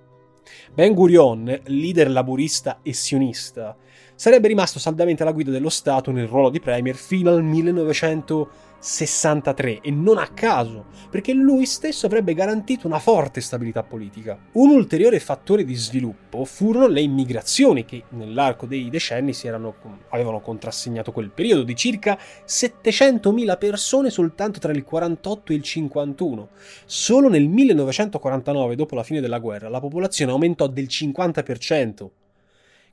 Ben 0.73 0.93
Gurion, 0.93 1.61
leader 1.65 2.09
laburista 2.09 2.79
e 2.81 2.93
sionista, 2.93 3.77
sarebbe 4.15 4.47
rimasto 4.47 4.79
saldamente 4.79 5.23
alla 5.23 5.31
guida 5.31 5.51
dello 5.51 5.69
Stato 5.69 6.11
nel 6.11 6.27
ruolo 6.27 6.49
di 6.49 6.59
premier 6.59 6.95
fino 6.95 7.29
al 7.29 7.43
1900 7.43 8.49
63 8.81 9.81
e 9.81 9.91
non 9.91 10.17
a 10.17 10.27
caso, 10.29 10.85
perché 11.11 11.33
lui 11.33 11.67
stesso 11.67 12.07
avrebbe 12.07 12.33
garantito 12.33 12.87
una 12.87 12.97
forte 12.97 13.39
stabilità 13.39 13.83
politica. 13.83 14.37
Un 14.53 14.71
ulteriore 14.71 15.19
fattore 15.19 15.63
di 15.63 15.75
sviluppo 15.75 16.43
furono 16.45 16.87
le 16.87 17.01
immigrazioni 17.01 17.85
che 17.85 18.05
nell'arco 18.09 18.65
dei 18.65 18.89
decenni 18.89 19.37
erano, 19.43 19.75
avevano 20.09 20.41
contrassegnato 20.41 21.11
quel 21.11 21.29
periodo 21.29 21.61
di 21.61 21.75
circa 21.75 22.17
700.000 22.45 23.57
persone 23.59 24.09
soltanto 24.09 24.59
tra 24.59 24.71
il 24.71 24.83
48 24.83 25.51
e 25.51 25.55
il 25.55 25.61
51. 25.61 26.49
Solo 26.85 27.29
nel 27.29 27.47
1949, 27.47 28.75
dopo 28.75 28.95
la 28.95 29.03
fine 29.03 29.21
della 29.21 29.39
guerra, 29.39 29.69
la 29.69 29.79
popolazione 29.79 30.31
aumentò 30.31 30.65
del 30.65 30.85
50%. 30.85 32.09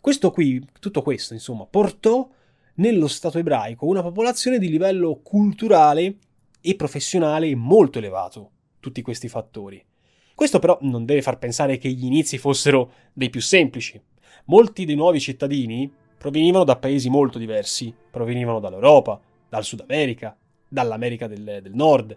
Questo 0.00 0.30
qui, 0.30 0.64
tutto 0.78 1.02
questo, 1.02 1.32
insomma, 1.32 1.64
portò 1.64 2.28
nello 2.78 3.06
Stato 3.06 3.38
ebraico 3.38 3.86
una 3.86 4.02
popolazione 4.02 4.58
di 4.58 4.68
livello 4.68 5.20
culturale 5.22 6.16
e 6.60 6.74
professionale 6.74 7.54
molto 7.54 7.98
elevato. 7.98 8.50
Tutti 8.80 9.02
questi 9.02 9.28
fattori. 9.28 9.84
Questo 10.34 10.58
però 10.58 10.78
non 10.82 11.04
deve 11.04 11.22
far 11.22 11.38
pensare 11.38 11.78
che 11.78 11.90
gli 11.90 12.04
inizi 12.04 12.38
fossero 12.38 12.92
dei 13.12 13.30
più 13.30 13.40
semplici. 13.40 14.00
Molti 14.46 14.84
dei 14.84 14.94
nuovi 14.94 15.20
cittadini 15.20 15.92
provenivano 16.16 16.64
da 16.64 16.76
paesi 16.76 17.08
molto 17.10 17.38
diversi, 17.38 17.92
provenivano 18.10 18.60
dall'Europa, 18.60 19.20
dal 19.48 19.64
Sud 19.64 19.80
America, 19.80 20.36
dall'America 20.68 21.26
del, 21.26 21.60
del 21.62 21.74
Nord, 21.74 22.16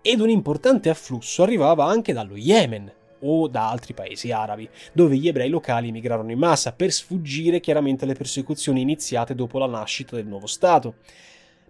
ed 0.00 0.20
un 0.20 0.30
importante 0.30 0.88
afflusso 0.88 1.42
arrivava 1.42 1.84
anche 1.84 2.12
dallo 2.12 2.36
Yemen, 2.36 2.92
o 3.20 3.48
da 3.48 3.70
altri 3.70 3.94
paesi 3.94 4.30
arabi, 4.32 4.68
dove 4.92 5.16
gli 5.16 5.28
ebrei 5.28 5.48
locali 5.48 5.88
emigrarono 5.88 6.30
in 6.30 6.38
massa 6.38 6.72
per 6.72 6.92
sfuggire 6.92 7.60
chiaramente 7.60 8.04
alle 8.04 8.14
persecuzioni 8.14 8.80
iniziate 8.80 9.34
dopo 9.34 9.58
la 9.58 9.66
nascita 9.66 10.16
del 10.16 10.26
nuovo 10.26 10.46
Stato. 10.46 10.96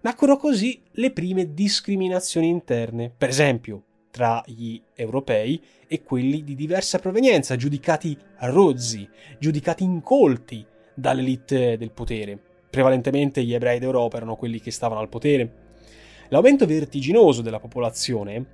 Nacquero 0.00 0.37
così 0.37 0.81
le 0.93 1.11
prime 1.11 1.53
discriminazioni 1.55 2.49
interne, 2.49 3.11
per 3.17 3.29
esempio 3.29 3.83
tra 4.17 4.43
gli 4.47 4.81
europei 4.95 5.62
e 5.87 6.03
quelli 6.03 6.43
di 6.43 6.55
diversa 6.55 6.99
provenienza, 6.99 7.55
giudicati 7.57 8.17
rozzi, 8.38 9.07
giudicati 9.38 9.85
incolti 9.85 10.65
dall'elite 10.95 11.76
del 11.76 11.91
potere. 11.91 12.38
Prevalentemente 12.71 13.45
gli 13.45 13.53
ebrei 13.53 13.79
d'Europa 13.79 14.17
erano 14.17 14.37
quelli 14.37 14.59
che 14.59 14.71
stavano 14.71 15.00
al 15.00 15.11
potere. 15.11 15.65
L'aumento 16.29 16.65
vertiginoso 16.67 17.43
della 17.43 17.61
popolazione 17.61 18.45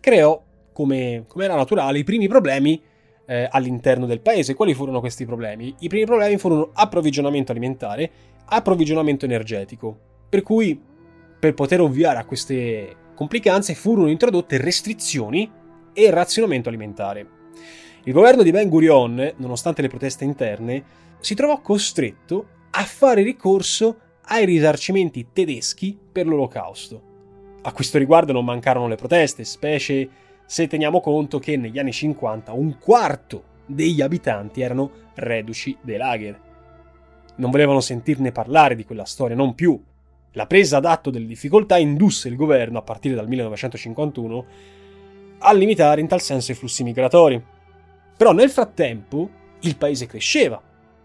creò 0.00 0.42
come, 0.74 1.24
come 1.26 1.44
era 1.44 1.54
naturale, 1.54 2.00
i 2.00 2.04
primi 2.04 2.28
problemi 2.28 2.78
eh, 3.24 3.48
all'interno 3.50 4.04
del 4.04 4.20
paese. 4.20 4.54
Quali 4.54 4.74
furono 4.74 5.00
questi 5.00 5.24
problemi? 5.24 5.74
I 5.78 5.88
primi 5.88 6.04
problemi 6.04 6.36
furono 6.36 6.70
approvvigionamento 6.74 7.52
alimentare, 7.52 8.10
approvvigionamento 8.44 9.24
energetico. 9.24 9.96
Per 10.28 10.42
cui, 10.42 10.78
per 11.38 11.54
poter 11.54 11.80
ovviare 11.80 12.18
a 12.18 12.26
queste 12.26 12.96
complicanze, 13.14 13.74
furono 13.74 14.10
introdotte 14.10 14.58
restrizioni 14.58 15.50
e 15.94 16.10
razionamento 16.10 16.68
alimentare. 16.68 17.26
Il 18.02 18.12
governo 18.12 18.42
di 18.42 18.50
Ben 18.50 18.68
Gurion, 18.68 19.32
nonostante 19.36 19.80
le 19.80 19.88
proteste 19.88 20.24
interne, 20.24 20.84
si 21.20 21.34
trovò 21.34 21.60
costretto 21.60 22.48
a 22.70 22.82
fare 22.82 23.22
ricorso 23.22 23.98
ai 24.26 24.44
risarcimenti 24.44 25.28
tedeschi 25.32 25.96
per 26.12 26.26
l'olocausto. 26.26 27.12
A 27.62 27.72
questo 27.72 27.96
riguardo 27.96 28.32
non 28.32 28.44
mancarono 28.44 28.88
le 28.88 28.96
proteste, 28.96 29.44
specie 29.44 30.08
se 30.46 30.66
teniamo 30.66 31.00
conto 31.00 31.38
che 31.38 31.56
negli 31.56 31.78
anni 31.78 31.92
50 31.92 32.52
un 32.52 32.78
quarto 32.78 33.52
degli 33.66 34.00
abitanti 34.00 34.60
erano 34.60 34.90
reduci 35.14 35.76
dei 35.80 35.96
lager. 35.96 36.40
Non 37.36 37.50
volevano 37.50 37.80
sentirne 37.80 38.32
parlare 38.32 38.74
di 38.74 38.84
quella 38.84 39.04
storia, 39.04 39.36
non 39.36 39.54
più. 39.54 39.80
La 40.32 40.46
presa 40.46 40.80
d'atto 40.80 41.10
delle 41.10 41.26
difficoltà 41.26 41.78
indusse 41.78 42.28
il 42.28 42.36
governo, 42.36 42.78
a 42.78 42.82
partire 42.82 43.14
dal 43.14 43.28
1951, 43.28 44.46
a 45.38 45.52
limitare 45.52 46.00
in 46.00 46.08
tal 46.08 46.20
senso 46.20 46.52
i 46.52 46.54
flussi 46.54 46.82
migratori. 46.82 47.42
Però 48.16 48.32
nel 48.32 48.50
frattempo 48.50 49.28
il 49.60 49.76
paese 49.76 50.06
cresceva, 50.06 50.60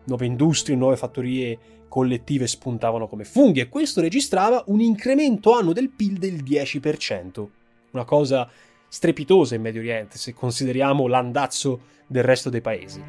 nuove 0.05 0.25
industrie, 0.25 0.75
nuove 0.75 0.97
fattorie 0.97 1.57
collettive 1.87 2.47
spuntavano 2.47 3.07
come 3.07 3.23
funghi 3.23 3.59
e 3.59 3.69
questo 3.69 4.01
registrava 4.01 4.63
un 4.67 4.79
incremento 4.79 5.53
anno 5.53 5.73
del 5.73 5.89
PIL 5.89 6.17
del 6.17 6.43
10%, 6.43 7.47
una 7.91 8.05
cosa 8.05 8.49
strepitose 8.89 9.55
in 9.55 9.61
Medio 9.61 9.79
Oriente 9.79 10.17
se 10.17 10.33
consideriamo 10.33 11.07
l'andazzo 11.07 11.79
del 12.07 12.23
resto 12.23 12.49
dei 12.49 12.61
paesi. 12.61 13.01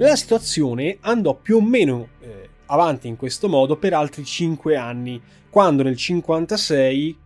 La 0.00 0.14
situazione 0.14 0.98
andò 1.00 1.34
più 1.34 1.56
o 1.56 1.60
meno 1.60 2.10
eh, 2.20 2.48
avanti 2.66 3.08
in 3.08 3.16
questo 3.16 3.48
modo 3.48 3.76
per 3.76 3.94
altri 3.94 4.24
5 4.24 4.76
anni, 4.76 5.20
quando 5.50 5.82
nel 5.82 5.96
1956 5.98 7.16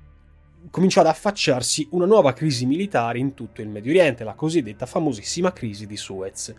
cominciò 0.70 1.00
ad 1.00 1.06
affacciarsi 1.06 1.88
una 1.90 2.06
nuova 2.06 2.32
crisi 2.32 2.66
militare 2.66 3.18
in 3.18 3.34
tutto 3.34 3.62
il 3.62 3.68
Medio 3.68 3.90
Oriente, 3.90 4.24
la 4.24 4.34
cosiddetta 4.34 4.86
famosissima 4.86 5.52
crisi 5.52 5.86
di 5.86 5.96
Suez. 5.96 6.54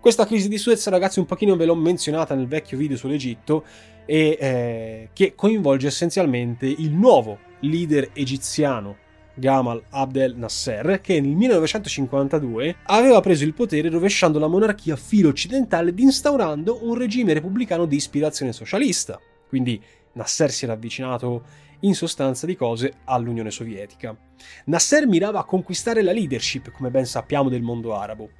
Questa 0.00 0.26
crisi 0.26 0.48
di 0.48 0.58
Suez, 0.58 0.86
ragazzi, 0.88 1.18
un 1.18 1.26
pochino 1.26 1.56
ve 1.56 1.66
l'ho 1.66 1.74
menzionata 1.74 2.34
nel 2.34 2.46
vecchio 2.48 2.78
video 2.78 2.96
sull'Egitto, 2.96 3.64
e 4.10 4.36
eh, 4.40 5.08
che 5.12 5.34
coinvolge 5.36 5.86
essenzialmente 5.86 6.66
il 6.66 6.90
nuovo 6.90 7.38
leader 7.60 8.10
egiziano 8.12 8.96
Gamal 9.34 9.84
Abdel 9.90 10.36
Nasser, 10.36 11.00
che 11.00 11.20
nel 11.20 11.36
1952 11.36 12.76
aveva 12.86 13.20
preso 13.20 13.44
il 13.44 13.54
potere 13.54 13.88
rovesciando 13.88 14.40
la 14.40 14.48
monarchia 14.48 14.96
filo 14.96 15.28
occidentale 15.28 15.90
ed 15.90 15.98
instaurando 16.00 16.80
un 16.82 16.96
regime 16.96 17.32
repubblicano 17.32 17.86
di 17.86 17.94
ispirazione 17.94 18.52
socialista. 18.52 19.20
Quindi 19.48 19.80
Nasser 20.14 20.50
si 20.50 20.64
era 20.64 20.74
avvicinato 20.74 21.44
in 21.80 21.94
sostanza 21.94 22.46
di 22.46 22.56
cose 22.56 22.94
all'Unione 23.04 23.50
Sovietica. 23.50 24.16
Nasser 24.66 25.06
mirava 25.06 25.40
a 25.40 25.44
conquistare 25.44 26.02
la 26.02 26.12
leadership, 26.12 26.70
come 26.70 26.90
ben 26.90 27.06
sappiamo, 27.06 27.48
del 27.48 27.62
mondo 27.62 27.94
arabo, 27.94 28.30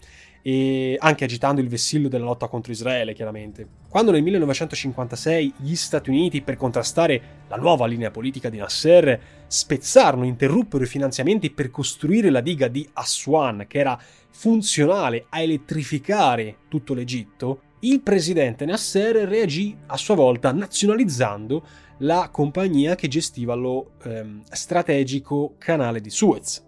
e 0.42 0.96
anche 0.98 1.24
agitando 1.24 1.60
il 1.60 1.68
vessillo 1.68 2.08
della 2.08 2.24
lotta 2.24 2.48
contro 2.48 2.72
Israele, 2.72 3.12
chiaramente. 3.12 3.66
Quando 3.88 4.10
nel 4.10 4.22
1956 4.22 5.54
gli 5.58 5.74
Stati 5.74 6.10
Uniti, 6.10 6.42
per 6.42 6.56
contrastare 6.56 7.44
la 7.48 7.56
nuova 7.56 7.86
linea 7.86 8.10
politica 8.10 8.48
di 8.48 8.58
Nasser, 8.58 9.20
spezzarono, 9.46 10.24
interruppero 10.24 10.84
i 10.84 10.86
finanziamenti 10.86 11.50
per 11.50 11.70
costruire 11.70 12.30
la 12.30 12.40
diga 12.40 12.68
di 12.68 12.88
Aswan, 12.94 13.66
che 13.68 13.78
era 13.78 14.00
funzionale 14.30 15.26
a 15.28 15.40
elettrificare 15.40 16.56
tutto 16.68 16.94
l'Egitto, 16.94 17.62
il 17.80 18.00
presidente 18.00 18.66
Nasser 18.66 19.16
reagì 19.26 19.76
a 19.86 19.96
sua 19.96 20.14
volta 20.14 20.52
nazionalizzando 20.52 21.64
la 22.02 22.28
compagnia 22.30 22.94
che 22.94 23.08
gestiva 23.08 23.54
lo 23.54 23.92
ehm, 24.04 24.42
strategico 24.50 25.54
canale 25.58 26.00
di 26.00 26.10
Suez. 26.10 26.66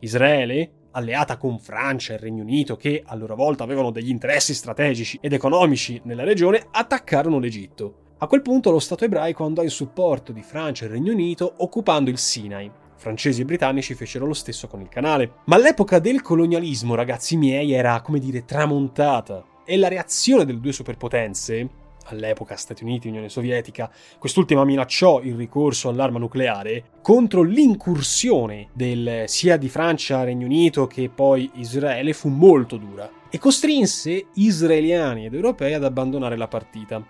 Israele, 0.00 0.70
alleata 0.92 1.36
con 1.36 1.58
Francia 1.58 2.14
e 2.14 2.16
Regno 2.16 2.42
Unito, 2.42 2.76
che 2.76 3.02
a 3.04 3.14
loro 3.14 3.36
volta 3.36 3.62
avevano 3.62 3.90
degli 3.90 4.08
interessi 4.08 4.54
strategici 4.54 5.18
ed 5.20 5.32
economici 5.32 6.00
nella 6.04 6.24
regione, 6.24 6.66
attaccarono 6.70 7.38
l'Egitto. 7.38 8.08
A 8.18 8.26
quel 8.26 8.42
punto 8.42 8.70
lo 8.70 8.80
Stato 8.80 9.04
ebraico 9.04 9.44
andò 9.44 9.62
in 9.62 9.70
supporto 9.70 10.32
di 10.32 10.42
Francia 10.42 10.84
e 10.84 10.88
Regno 10.88 11.12
Unito 11.12 11.54
occupando 11.58 12.10
il 12.10 12.18
Sinai. 12.18 12.70
Francesi 12.96 13.40
e 13.40 13.44
britannici 13.46 13.94
fecero 13.94 14.26
lo 14.26 14.34
stesso 14.34 14.66
con 14.66 14.80
il 14.80 14.88
canale. 14.88 15.36
Ma 15.46 15.56
l'epoca 15.56 15.98
del 16.00 16.20
colonialismo, 16.20 16.94
ragazzi 16.94 17.36
miei, 17.36 17.72
era, 17.72 18.00
come 18.02 18.18
dire, 18.18 18.44
tramontata. 18.44 19.44
E 19.64 19.76
la 19.78 19.88
reazione 19.88 20.44
delle 20.44 20.60
due 20.60 20.72
superpotenze, 20.72 21.68
all'epoca 22.14 22.56
Stati 22.56 22.84
Uniti 22.84 23.06
e 23.06 23.10
Unione 23.10 23.28
Sovietica, 23.28 23.90
quest'ultima 24.18 24.64
minacciò 24.64 25.20
il 25.22 25.34
ricorso 25.34 25.88
all'arma 25.88 26.18
nucleare 26.18 26.84
contro 27.02 27.42
l'incursione 27.42 28.68
del, 28.72 29.24
sia 29.26 29.56
di 29.56 29.68
Francia, 29.68 30.24
Regno 30.24 30.46
Unito 30.46 30.86
che 30.86 31.08
poi 31.08 31.50
Israele 31.54 32.12
fu 32.12 32.28
molto 32.28 32.76
dura 32.76 33.10
e 33.30 33.38
costrinse 33.38 34.26
israeliani 34.34 35.26
ed 35.26 35.34
europei 35.34 35.74
ad 35.74 35.84
abbandonare 35.84 36.36
la 36.36 36.48
partita. 36.48 37.04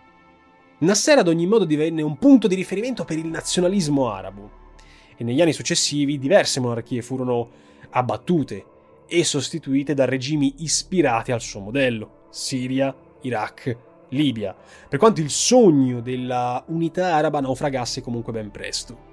Nasser 0.78 1.19
ad 1.19 1.28
ogni 1.28 1.47
modo 1.47 1.64
divenne 1.64 2.02
un 2.02 2.16
punto 2.16 2.47
di 2.47 2.54
riferimento 2.54 3.04
per 3.04 3.19
il 3.19 3.26
nazionalismo 3.26 4.11
arabo 4.11 4.50
e 5.16 5.25
negli 5.25 5.40
anni 5.40 5.52
successivi 5.52 6.19
diverse 6.19 6.61
monarchie 6.61 7.02
furono 7.02 7.49
abbattute 7.90 8.64
e 9.07 9.25
sostituite 9.25 9.92
da 9.92 10.04
regimi 10.04 10.54
ispirati 10.59 11.33
al 11.33 11.40
suo 11.40 11.61
modello, 11.61 12.26
Siria, 12.30 12.95
Iraq, 13.23 13.76
Libia, 14.11 14.55
per 14.88 14.99
quanto 14.99 15.21
il 15.21 15.31
sogno 15.31 16.00
della 16.00 16.62
unità 16.69 17.14
araba 17.14 17.40
naufragasse 17.40 18.00
comunque 18.00 18.33
ben 18.33 18.50
presto. 18.50 19.09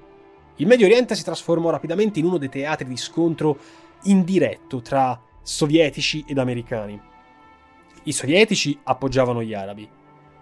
Il 0.58 0.68
Medio 0.68 0.86
Oriente 0.86 1.16
si 1.16 1.24
trasformò 1.24 1.70
rapidamente 1.70 2.20
in 2.20 2.25
uno 2.25 2.38
dei 2.38 2.50
teatri 2.50 2.88
di 2.88 2.98
scontro 2.98 3.58
indiretto 4.04 4.82
tra 4.82 5.20
sovietici 5.42 6.25
ed 6.27 6.38
americani. 6.38 7.00
I 8.04 8.12
sovietici 8.12 8.77
appoggiavano 8.84 9.44
gli 9.44 9.54
arabi, 9.54 9.88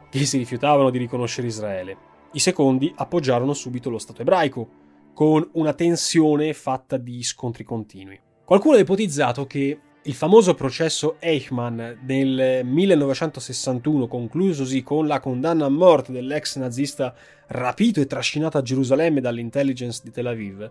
che 0.10 0.26
si 0.26 0.38
rifiutavano 0.38 0.90
di 0.90 0.98
riconoscere 0.98 1.48
Israele. 1.48 1.98
I 2.32 2.40
secondi 2.40 2.94
appoggiarono 2.96 3.54
subito 3.54 3.90
lo 3.90 3.98
Stato 3.98 4.22
ebraico, 4.22 4.84
con 5.14 5.48
una 5.54 5.74
tensione 5.74 6.54
fatta 6.54 6.98
di 6.98 7.24
scontri 7.24 7.64
continui. 7.64 8.20
Qualcuno 8.44 8.76
ha 8.76 8.80
ipotizzato 8.80 9.46
che 9.48 9.80
il 10.08 10.14
famoso 10.14 10.54
processo 10.54 11.16
Eichmann 11.20 11.82
del 12.02 12.62
1961, 12.64 14.08
conclusosi 14.08 14.84
con 14.84 15.08
la 15.08 15.20
condanna 15.20 15.66
a 15.66 15.70
morte 15.70 16.12
dell'ex 16.12 16.58
nazista 16.58 17.16
rapito 17.48 18.00
e 18.00 18.06
trascinato 18.06 18.60
a 18.60 18.62
Gerusalemme 18.62 19.20
dall'intelligence 19.20 20.02
di 20.04 20.12
Tel 20.12 20.28
Aviv, 20.28 20.70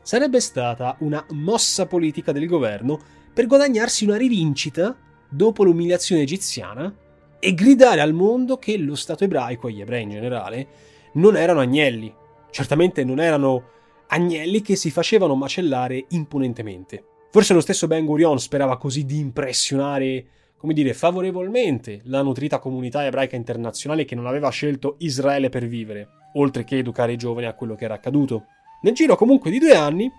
sarebbe 0.00 0.38
stata 0.40 0.96
una 1.00 1.24
mossa 1.30 1.86
politica 1.86 2.30
del 2.30 2.46
governo 2.46 3.00
per 3.34 3.46
guadagnarsi 3.46 4.04
una 4.04 4.16
rivincita 4.16 4.96
dopo 5.28 5.64
l'umiliazione 5.64 6.22
egiziana 6.22 6.94
e 7.40 7.54
gridare 7.54 8.00
al 8.00 8.12
mondo 8.12 8.58
che 8.58 8.76
lo 8.78 8.94
Stato 8.94 9.24
ebraico 9.24 9.66
e 9.66 9.72
gli 9.72 9.80
ebrei 9.80 10.04
in 10.04 10.10
generale 10.10 10.68
non 11.14 11.36
erano 11.36 11.58
agnelli, 11.58 12.14
certamente 12.50 13.02
non 13.02 13.18
erano 13.18 13.70
agnelli 14.06 14.62
che 14.62 14.76
si 14.76 14.92
facevano 14.92 15.34
macellare 15.34 16.04
impunentemente. 16.10 17.17
Forse 17.30 17.52
lo 17.52 17.60
stesso 17.60 17.86
Ben 17.86 18.06
Gurion 18.06 18.38
sperava 18.38 18.78
così 18.78 19.04
di 19.04 19.18
impressionare, 19.18 20.26
come 20.56 20.72
dire, 20.72 20.94
favorevolmente 20.94 22.00
la 22.04 22.22
nutrita 22.22 22.58
comunità 22.58 23.04
ebraica 23.04 23.36
internazionale 23.36 24.06
che 24.06 24.14
non 24.14 24.26
aveva 24.26 24.48
scelto 24.48 24.96
Israele 25.00 25.50
per 25.50 25.66
vivere, 25.66 26.08
oltre 26.34 26.64
che 26.64 26.78
educare 26.78 27.12
i 27.12 27.16
giovani 27.16 27.46
a 27.46 27.54
quello 27.54 27.74
che 27.74 27.84
era 27.84 27.94
accaduto. 27.94 28.46
Nel 28.80 28.94
giro 28.94 29.14
comunque 29.14 29.50
di 29.50 29.58
due 29.58 29.74
anni, 29.74 30.10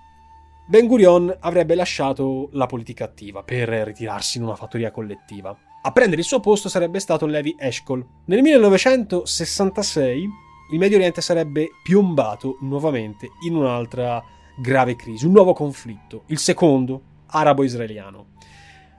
Ben 0.67 0.85
Gurion 0.85 1.35
avrebbe 1.39 1.73
lasciato 1.73 2.49
la 2.51 2.67
politica 2.67 3.05
attiva 3.05 3.41
per 3.41 3.69
ritirarsi 3.69 4.37
in 4.37 4.43
una 4.43 4.55
fattoria 4.55 4.91
collettiva. 4.91 5.57
A 5.81 5.91
prendere 5.91 6.21
il 6.21 6.27
suo 6.27 6.39
posto 6.39 6.69
sarebbe 6.69 6.99
stato 6.99 7.25
Levi 7.25 7.55
Eshkol. 7.57 8.05
Nel 8.25 8.43
1966 8.43 10.29
il 10.71 10.77
Medio 10.77 10.97
Oriente 10.97 11.21
sarebbe 11.21 11.69
piombato 11.81 12.57
nuovamente 12.61 13.29
in 13.47 13.55
un'altra 13.55 14.23
grave 14.59 14.95
crisi, 14.95 15.25
un 15.25 15.31
nuovo 15.31 15.53
conflitto, 15.53 16.23
il 16.27 16.37
secondo 16.37 17.01
arabo-israeliano. 17.27 18.27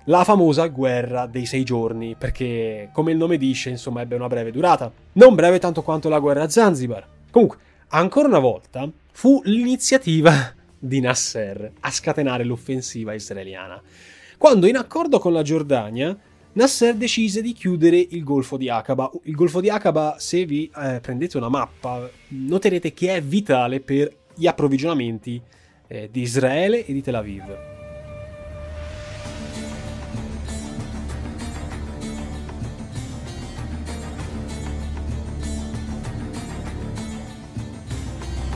La 0.04 0.24
famosa 0.24 0.66
guerra 0.68 1.26
dei 1.26 1.44
sei 1.44 1.62
giorni, 1.62 2.16
perché 2.16 2.88
come 2.92 3.12
il 3.12 3.18
nome 3.18 3.36
dice, 3.36 3.70
insomma, 3.70 4.00
ebbe 4.00 4.16
una 4.16 4.28
breve 4.28 4.50
durata. 4.50 4.90
Non 5.12 5.34
breve 5.34 5.58
tanto 5.58 5.82
quanto 5.82 6.08
la 6.08 6.18
guerra 6.18 6.44
a 6.44 6.48
Zanzibar. 6.48 7.06
Comunque, 7.30 7.58
ancora 7.88 8.26
una 8.26 8.38
volta, 8.38 8.90
fu 9.12 9.40
l'iniziativa 9.44 10.32
di 10.78 11.00
Nasser 11.00 11.72
a 11.80 11.90
scatenare 11.90 12.44
l'offensiva 12.44 13.12
israeliana. 13.12 13.80
Quando, 14.38 14.66
in 14.66 14.76
accordo 14.76 15.18
con 15.18 15.34
la 15.34 15.42
Giordania, 15.42 16.16
Nasser 16.52 16.94
decise 16.94 17.42
di 17.42 17.52
chiudere 17.52 17.98
il 17.98 18.24
Golfo 18.24 18.56
di 18.56 18.68
Aqaba. 18.68 19.10
Il 19.24 19.34
Golfo 19.34 19.60
di 19.60 19.68
Aqaba, 19.68 20.16
se 20.18 20.46
vi 20.46 20.68
eh, 20.74 20.98
prendete 21.00 21.36
una 21.36 21.50
mappa, 21.50 22.08
noterete 22.28 22.92
che 22.92 23.14
è 23.14 23.22
vitale 23.22 23.80
per 23.80 24.16
gli 24.40 24.46
approvvigionamenti 24.46 25.38
eh, 25.86 26.08
di 26.10 26.22
Israele 26.22 26.86
e 26.86 26.94
di 26.94 27.02
Tel 27.02 27.14
Aviv. 27.14 27.58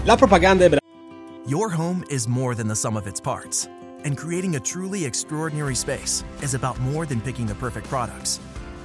La 0.04 0.16
propaganda 0.16 0.64
ebrea. 0.64 0.80
Your 1.46 1.68
home 1.68 2.02
is 2.08 2.26
more 2.26 2.54
than 2.54 2.66
the 2.66 2.74
sum 2.74 2.96
of 2.96 3.06
its 3.06 3.20
parts, 3.20 3.68
and 4.04 4.16
creating 4.16 4.56
a 4.56 4.60
truly 4.60 5.04
extraordinary 5.04 5.74
space 5.74 6.24
is 6.40 6.54
about 6.54 6.80
more 6.80 7.04
than 7.04 7.20
picking 7.20 7.44
the 7.44 7.54
perfect 7.54 7.88
products. 7.88 8.40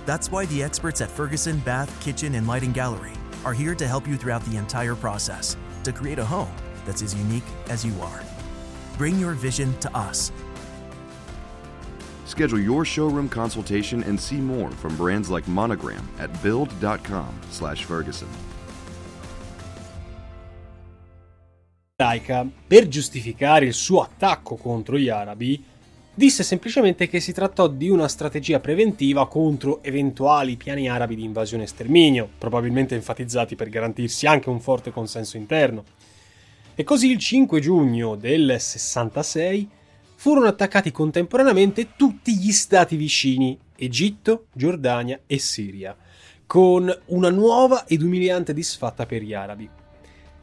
That's 0.05 0.29
why 0.29 0.47
the 0.47 0.61
experts 0.61 0.99
at 0.99 1.09
Ferguson 1.09 1.59
Bath, 1.59 1.89
Kitchen, 2.01 2.35
and 2.35 2.45
Lighting 2.45 2.73
Gallery 2.73 3.13
are 3.45 3.53
here 3.53 3.75
to 3.75 3.87
help 3.87 4.05
you 4.05 4.17
throughout 4.17 4.43
the 4.43 4.57
entire 4.57 4.95
process 4.95 5.55
to 5.83 5.93
create 5.93 6.19
a 6.19 6.25
home 6.25 6.51
that's 6.85 7.01
as 7.01 7.13
unique 7.13 7.43
as 7.69 7.83
you 7.83 7.93
are. 8.01 8.21
Bring 8.97 9.19
your 9.19 9.33
vision 9.33 9.73
to 9.79 9.89
us. 9.95 10.31
Schedule 12.25 12.59
your 12.59 12.85
showroom 12.85 13.27
consultation 13.29 14.03
and 14.03 14.19
see 14.19 14.37
more 14.37 14.69
from 14.71 14.95
brands 14.95 15.29
like 15.29 15.47
Monogram 15.47 16.07
at 16.19 16.29
build.com/ferguson. 16.41 18.27
per 22.65 22.87
giustificare 22.87 23.65
il 23.65 23.73
suo 23.73 24.01
attacco 24.01 24.55
contro 24.55 24.97
gli 24.97 25.09
arabi, 25.09 25.61
disse 26.13 26.43
semplicemente 26.43 27.09
che 27.09 27.19
si 27.19 27.33
trattò 27.33 27.67
di 27.67 27.89
una 27.89 28.07
strategia 28.07 28.61
preventiva 28.61 29.27
contro 29.27 29.83
eventuali 29.83 30.55
piani 30.55 30.89
arabi 30.89 31.15
di 31.15 31.25
invasione 31.25 31.63
e 31.63 31.67
sterminio, 31.67 32.29
probabilmente 32.37 32.95
enfatizzati 32.95 33.55
per 33.55 33.67
garantirsi 33.67 34.27
anche 34.27 34.49
un 34.49 34.61
forte 34.61 34.91
consenso 34.91 35.35
interno. 35.35 35.83
E 36.79 36.85
così 36.85 37.11
il 37.11 37.17
5 37.17 37.59
giugno 37.59 38.15
del 38.15 38.55
66 38.57 39.69
furono 40.15 40.47
attaccati 40.47 40.91
contemporaneamente 40.91 41.89
tutti 41.97 42.37
gli 42.37 42.53
stati 42.53 42.95
vicini, 42.95 43.59
Egitto, 43.75 44.45
Giordania 44.53 45.19
e 45.27 45.39
Siria, 45.39 45.93
con 46.45 46.89
una 47.07 47.29
nuova 47.31 47.85
ed 47.85 48.01
umiliante 48.01 48.53
disfatta 48.53 49.05
per 49.05 49.23
gli 49.23 49.33
arabi. 49.33 49.69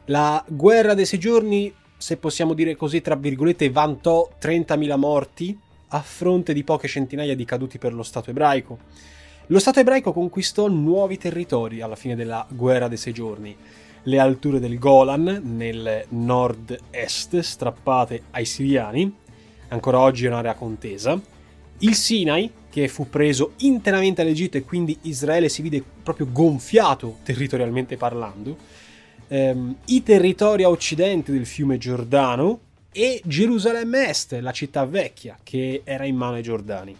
La 0.05 0.45
guerra 0.47 0.93
dei 0.93 1.07
sei 1.07 1.17
giorni, 1.17 1.73
se 1.97 2.17
possiamo 2.17 2.53
dire 2.53 2.75
così, 2.75 3.01
tra 3.01 3.15
virgolette, 3.15 3.71
vantò 3.71 4.29
30.000 4.39 4.95
morti 4.95 5.59
a 5.87 6.01
fronte 6.01 6.53
di 6.53 6.63
poche 6.63 6.87
centinaia 6.87 7.35
di 7.35 7.45
caduti 7.45 7.79
per 7.79 7.95
lo 7.95 8.03
Stato 8.03 8.29
ebraico. 8.29 8.77
Lo 9.47 9.57
Stato 9.57 9.79
ebraico 9.79 10.13
conquistò 10.13 10.67
nuovi 10.67 11.17
territori 11.17 11.81
alla 11.81 11.95
fine 11.95 12.15
della 12.15 12.45
guerra 12.47 12.87
dei 12.87 12.97
sei 12.97 13.13
giorni 13.13 13.57
le 14.07 14.19
alture 14.19 14.59
del 14.59 14.79
Golan 14.79 15.41
nel 15.43 16.05
nord-est 16.09 17.39
strappate 17.39 18.23
ai 18.31 18.45
siriani, 18.45 19.13
ancora 19.69 19.99
oggi 19.99 20.25
è 20.25 20.29
un'area 20.29 20.53
contesa, 20.53 21.19
il 21.79 21.93
Sinai, 21.93 22.49
che 22.69 22.87
fu 22.87 23.09
preso 23.09 23.53
interamente 23.57 24.21
all'Egitto 24.21 24.57
e 24.57 24.63
quindi 24.63 24.97
Israele 25.03 25.49
si 25.49 25.61
vide 25.61 25.83
proprio 26.03 26.27
gonfiato 26.31 27.17
territorialmente 27.23 27.97
parlando, 27.97 28.57
ehm, 29.27 29.75
i 29.85 30.03
territori 30.03 30.63
a 30.63 30.69
occidente 30.69 31.31
del 31.31 31.45
fiume 31.45 31.77
Giordano 31.77 32.59
e 32.91 33.21
Gerusalemme 33.25 34.09
Est, 34.09 34.39
la 34.39 34.51
città 34.51 34.85
vecchia, 34.85 35.37
che 35.43 35.81
era 35.83 36.05
in 36.05 36.15
mano 36.15 36.35
ai 36.35 36.43
Giordani. 36.43 36.95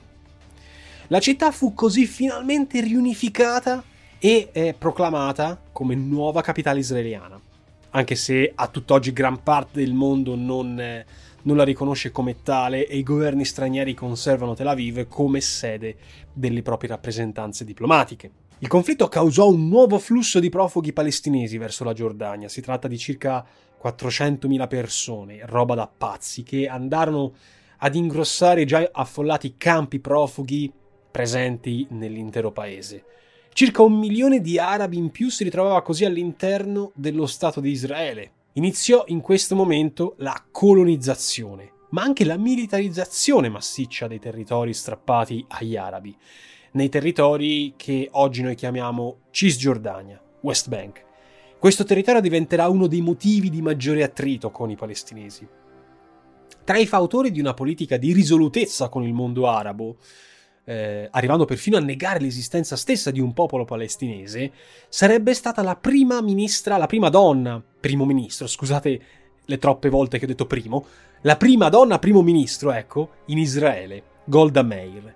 La 1.07 1.19
città 1.19 1.51
fu 1.51 1.73
così 1.73 2.05
finalmente 2.05 2.81
riunificata 2.81 3.81
e 4.19 4.49
è 4.51 4.73
proclamata 4.77 5.61
come 5.71 5.95
nuova 5.95 6.41
capitale 6.41 6.79
israeliana, 6.79 7.39
anche 7.91 8.15
se 8.15 8.51
a 8.53 8.67
tutt'oggi 8.67 9.13
gran 9.13 9.43
parte 9.43 9.79
del 9.79 9.93
mondo 9.93 10.35
non, 10.35 10.79
eh, 10.79 11.05
non 11.43 11.55
la 11.55 11.63
riconosce 11.63 12.11
come 12.11 12.41
tale 12.41 12.87
e 12.87 12.97
i 12.97 13.03
governi 13.03 13.45
stranieri 13.45 13.93
conservano 13.93 14.55
Tel 14.55 14.67
Aviv 14.67 15.07
come 15.07 15.39
sede 15.39 15.97
delle 16.33 16.63
proprie 16.63 16.89
rappresentanze 16.89 17.63
diplomatiche. 17.63 18.31
Il 18.59 18.67
conflitto 18.67 19.07
causò 19.07 19.47
un 19.49 19.67
nuovo 19.67 19.99
flusso 19.99 20.39
di 20.39 20.49
profughi 20.49 20.93
palestinesi 20.93 21.59
verso 21.59 21.83
la 21.83 21.93
Giordania, 21.93 22.49
si 22.49 22.61
tratta 22.61 22.87
di 22.87 22.97
circa 22.97 23.45
400.000 23.79 24.67
persone, 24.67 25.41
roba 25.45 25.75
da 25.75 25.87
pazzi, 25.95 26.41
che 26.41 26.67
andarono 26.67 27.33
ad 27.77 27.93
ingrossare 27.93 28.61
i 28.61 28.65
già 28.65 28.89
affollati 28.91 29.53
campi 29.57 29.99
profughi 29.99 30.71
presenti 31.11 31.85
nell'intero 31.91 32.51
paese 32.51 33.03
Circa 33.57 33.81
un 33.81 33.97
milione 33.97 34.39
di 34.39 34.59
arabi 34.59 34.97
in 34.97 35.09
più 35.09 35.31
si 35.31 35.43
ritrovava 35.43 35.81
così 35.81 36.05
all'interno 36.05 36.91
dello 36.93 37.25
Stato 37.25 37.59
di 37.59 37.71
Israele. 37.71 38.31
Iniziò 38.53 39.05
in 39.07 39.19
questo 39.19 39.55
momento 39.55 40.13
la 40.19 40.45
colonizzazione, 40.51 41.71
ma 41.89 42.03
anche 42.03 42.23
la 42.23 42.37
militarizzazione 42.37 43.49
massiccia 43.49 44.05
dei 44.05 44.19
territori 44.19 44.75
strappati 44.75 45.43
agli 45.47 45.75
arabi, 45.75 46.15
nei 46.73 46.89
territori 46.89 47.73
che 47.75 48.09
oggi 48.11 48.43
noi 48.43 48.53
chiamiamo 48.53 49.21
Cisgiordania, 49.31 50.21
West 50.41 50.69
Bank. 50.69 51.03
Questo 51.57 51.83
territorio 51.83 52.21
diventerà 52.21 52.69
uno 52.69 52.85
dei 52.85 53.01
motivi 53.01 53.49
di 53.49 53.63
maggiore 53.63 54.03
attrito 54.03 54.51
con 54.51 54.69
i 54.69 54.75
palestinesi. 54.75 55.47
Tra 56.63 56.77
i 56.77 56.85
fautori 56.85 57.31
di 57.31 57.39
una 57.39 57.55
politica 57.55 57.97
di 57.97 58.13
risolutezza 58.13 58.87
con 58.89 59.01
il 59.01 59.13
mondo 59.13 59.47
arabo, 59.47 59.97
eh, 60.69 61.07
arrivando 61.11 61.45
perfino 61.45 61.77
a 61.77 61.79
negare 61.79 62.19
l'esistenza 62.19 62.75
stessa 62.75 63.09
di 63.09 63.21
un 63.21 63.31
popolo 63.31 63.63
palestinese, 63.63 64.51
sarebbe 64.89 65.33
stata 65.33 65.63
la 65.63 65.77
prima 65.77 66.21
ministra, 66.21 66.75
la 66.75 66.87
prima 66.87 67.07
donna, 67.07 67.63
primo 67.79 68.03
ministro, 68.03 68.47
scusate 68.47 69.01
le 69.45 69.57
troppe 69.59 69.87
volte 69.87 70.19
che 70.19 70.25
ho 70.25 70.27
detto 70.27 70.45
primo, 70.45 70.85
la 71.21 71.37
prima 71.37 71.69
donna 71.69 71.99
primo 71.99 72.21
ministro, 72.21 72.73
ecco, 72.73 73.11
in 73.27 73.37
Israele, 73.37 74.03
Golda 74.25 74.61
Meir, 74.61 75.15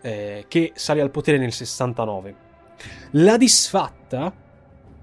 eh, 0.00 0.46
che 0.48 0.72
sale 0.74 1.02
al 1.02 1.10
potere 1.10 1.36
nel 1.36 1.52
69. 1.52 2.34
La 3.12 3.36
disfatta 3.36 4.32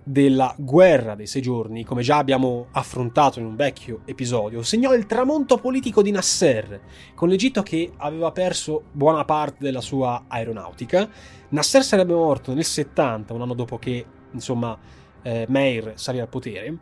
della 0.04 0.54
guerra 0.58 1.16
dei 1.16 1.28
sei 1.28 1.42
giorni, 1.42 1.84
come 1.84 2.02
già 2.02 2.18
abbiamo 2.18 2.68
affrontato 2.72 3.39
in 3.39 3.46
un 3.46 3.56
vecchio 3.56 4.02
episodio, 4.06 4.62
segnò 4.62 4.94
il 4.94 5.06
tramonto 5.06 5.58
politico 5.58 6.02
di 6.02 6.12
Nasser, 6.12 6.82
con 7.16 7.30
l'Egitto 7.30 7.63
che 7.63 7.92
aveva 7.98 8.32
perso 8.32 8.84
buona 8.92 9.24
parte 9.26 9.58
della 9.60 9.82
sua 9.82 10.26
aeronautica. 10.28 11.10
Nasser 11.50 11.84
sarebbe 11.84 12.13
morto 12.13 12.54
nel 12.54 12.66
70, 12.66 13.34
un 13.34 13.42
anno 13.42 13.54
dopo 13.54 13.78
che, 13.78 14.06
insomma, 14.32 14.78
eh, 15.22 15.46
Meir 15.48 15.94
salì 15.96 16.20
al 16.20 16.28
potere, 16.28 16.78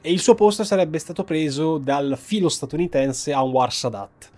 e 0.00 0.12
il 0.12 0.20
suo 0.20 0.34
posto 0.34 0.64
sarebbe 0.64 0.98
stato 0.98 1.24
preso 1.24 1.78
dal 1.78 2.16
filo 2.18 2.48
statunitense 2.48 3.32
Anwar 3.32 3.72
Sadat. 3.72 4.32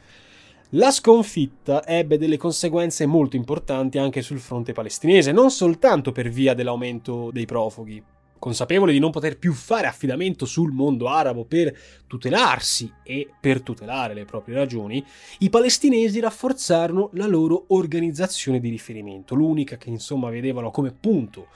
La 0.76 0.90
sconfitta 0.90 1.86
ebbe 1.86 2.18
delle 2.18 2.36
conseguenze 2.36 3.06
molto 3.06 3.36
importanti 3.36 3.96
anche 3.96 4.20
sul 4.20 4.38
fronte 4.38 4.74
palestinese, 4.74 5.32
non 5.32 5.50
soltanto 5.50 6.12
per 6.12 6.28
via 6.28 6.52
dell'aumento 6.52 7.30
dei 7.32 7.46
profughi. 7.46 8.02
Consapevoli 8.38 8.92
di 8.92 8.98
non 8.98 9.10
poter 9.10 9.38
più 9.38 9.54
fare 9.54 9.86
affidamento 9.86 10.44
sul 10.44 10.72
mondo 10.72 11.08
arabo 11.08 11.46
per 11.46 11.74
tutelarsi 12.06 12.92
e 13.02 13.26
per 13.40 13.62
tutelare 13.62 14.12
le 14.12 14.26
proprie 14.26 14.54
ragioni, 14.54 15.02
i 15.38 15.48
palestinesi 15.48 16.20
rafforzarono 16.20 17.08
la 17.14 17.26
loro 17.26 17.64
organizzazione 17.68 18.60
di 18.60 18.68
riferimento, 18.68 19.34
l'unica 19.34 19.78
che 19.78 19.88
insomma 19.88 20.28
vedevano 20.28 20.70
come 20.70 20.92
punto, 20.92 21.46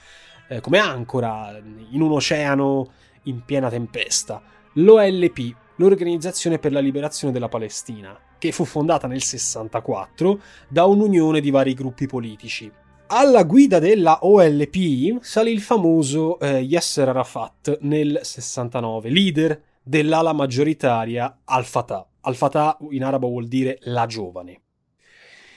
eh, 0.49 0.61
come 0.61 0.79
ancora 0.79 1.61
in 1.91 2.01
un 2.01 2.11
oceano 2.11 2.91
in 3.25 3.45
piena 3.45 3.69
tempesta, 3.69 4.41
l'OLP, 4.73 5.55
l'Organizzazione 5.75 6.59
per 6.59 6.71
la 6.71 6.79
Liberazione 6.79 7.33
della 7.33 7.49
Palestina, 7.49 8.17
che 8.37 8.51
fu 8.51 8.65
fondata 8.65 9.07
nel 9.07 9.21
64 9.21 10.41
da 10.67 10.85
un'unione 10.85 11.39
di 11.39 11.51
vari 11.51 11.73
gruppi 11.73 12.07
politici. 12.07 12.71
Alla 13.07 13.43
guida 13.43 13.79
della 13.79 14.19
OLP 14.21 15.21
salì 15.21 15.51
il 15.51 15.61
famoso 15.61 16.39
eh, 16.39 16.59
Yasser 16.59 17.09
Arafat 17.09 17.79
nel 17.81 18.19
69, 18.21 19.09
leader 19.09 19.61
dell'ala 19.83 20.31
maggioritaria 20.31 21.41
Al-Fatah. 21.43 22.07
Al-Fatah 22.21 22.77
in 22.91 23.03
arabo 23.03 23.27
vuol 23.27 23.47
dire 23.47 23.79
la 23.81 24.05
giovane. 24.05 24.61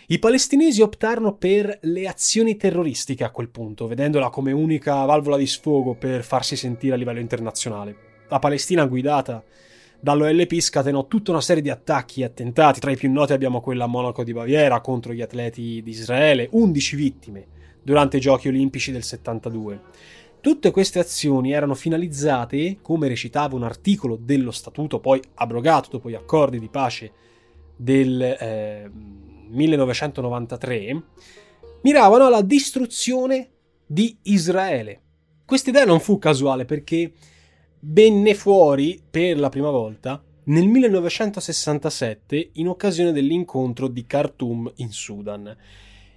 I 0.09 0.18
palestinesi 0.18 0.83
optarono 0.83 1.37
per 1.37 1.79
le 1.83 2.07
azioni 2.07 2.57
terroristiche 2.57 3.24
a 3.24 3.31
quel 3.31 3.48
punto, 3.48 3.87
vedendola 3.87 4.29
come 4.29 4.53
unica 4.53 5.05
valvola 5.05 5.38
di 5.38 5.46
sfogo 5.46 5.94
per 5.94 6.24
farsi 6.24 6.57
sentire 6.57 6.94
a 6.94 6.98
livello 6.98 7.20
internazionale. 7.20 7.96
La 8.29 8.38
Palestina 8.38 8.85
guidata 8.85 9.42
dall'OLP 10.05 10.61
scatenò 10.61 11.07
tutta 11.07 11.31
una 11.31 11.40
serie 11.40 11.62
di 11.62 11.71
attacchi 11.71 12.21
e 12.21 12.25
attentati, 12.25 12.79
tra 12.79 12.90
i 12.90 12.97
più 12.97 13.11
noti 13.11 13.33
abbiamo 13.33 13.62
quella 13.62 13.85
a 13.85 13.87
Monaco 13.87 14.23
di 14.23 14.35
Baviera 14.35 14.83
contro 14.83 15.14
gli 15.14 15.23
atleti 15.23 15.81
di 15.83 15.90
Israele, 15.90 16.47
11 16.51 16.97
vittime 16.97 17.47
durante 17.83 18.19
i 18.19 18.21
Giochi 18.21 18.49
olimpici 18.49 18.93
del 18.93 19.03
72. 19.03 19.81
Tutte 20.43 20.71
queste 20.73 20.99
azioni 20.99 21.53
erano 21.53 21.75
finalizzate, 21.75 22.81
come 22.83 23.09
recitava 23.09 23.57
un 23.57 23.62
articolo 23.62 24.19
dello 24.21 24.51
statuto 24.51 25.01
poi 25.01 25.23
abrogato 25.37 25.88
dopo 25.93 26.11
gli 26.11 26.14
accordi 26.14 26.59
di 26.59 26.69
pace 26.69 27.11
del 27.75 28.21
eh, 28.21 28.90
1993, 29.49 31.03
miravano 31.81 32.27
alla 32.27 32.43
distruzione 32.43 33.53
di 33.87 34.19
Israele. 34.25 35.01
Questa 35.47 35.71
idea 35.71 35.87
non 35.87 36.01
fu 36.01 36.19
casuale 36.19 36.67
perché 36.67 37.11
venne 37.87 38.35
fuori 38.35 39.03
per 39.11 39.38
la 39.38 39.51
prima 39.51 39.70
volta 39.70 40.23
nel 40.44 40.66
1967 40.66 42.51
in 42.55 42.68
occasione 42.68 43.12
dell'incontro 43.12 43.88
di 43.88 44.07
Khartoum 44.07 44.73
in 44.77 44.90
Sudan. 44.90 45.55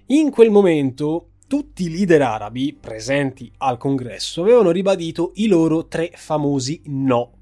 In 0.06 0.30
quel 0.30 0.50
momento 0.50 1.30
tutti 1.46 1.84
i 1.84 1.90
leader 1.90 2.22
arabi 2.22 2.76
presenti 2.78 3.50
al 3.58 3.76
congresso 3.76 4.42
avevano 4.42 4.70
ribadito 4.70 5.32
i 5.36 5.46
loro 5.46 5.86
tre 5.86 6.10
famosi 6.14 6.82
no. 6.86 7.32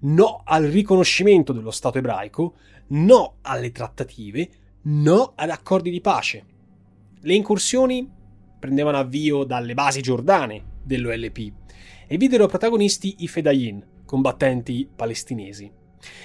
No 0.00 0.42
al 0.44 0.64
riconoscimento 0.64 1.52
dello 1.52 1.70
Stato 1.70 1.98
ebraico, 1.98 2.54
no 2.88 3.36
alle 3.42 3.70
trattative, 3.70 4.48
no 4.82 5.32
ad 5.36 5.50
accordi 5.50 5.90
di 5.90 6.00
pace. 6.00 6.44
Le 7.20 7.34
incursioni 7.34 8.08
prendevano 8.58 8.98
avvio 8.98 9.44
dalle 9.44 9.74
basi 9.74 10.00
giordane 10.00 10.78
dell'OLP 10.82 11.59
e 12.12 12.16
videro 12.16 12.48
protagonisti 12.48 13.14
i 13.18 13.28
Fedayin, 13.28 13.86
combattenti 14.04 14.88
palestinesi. 14.96 15.70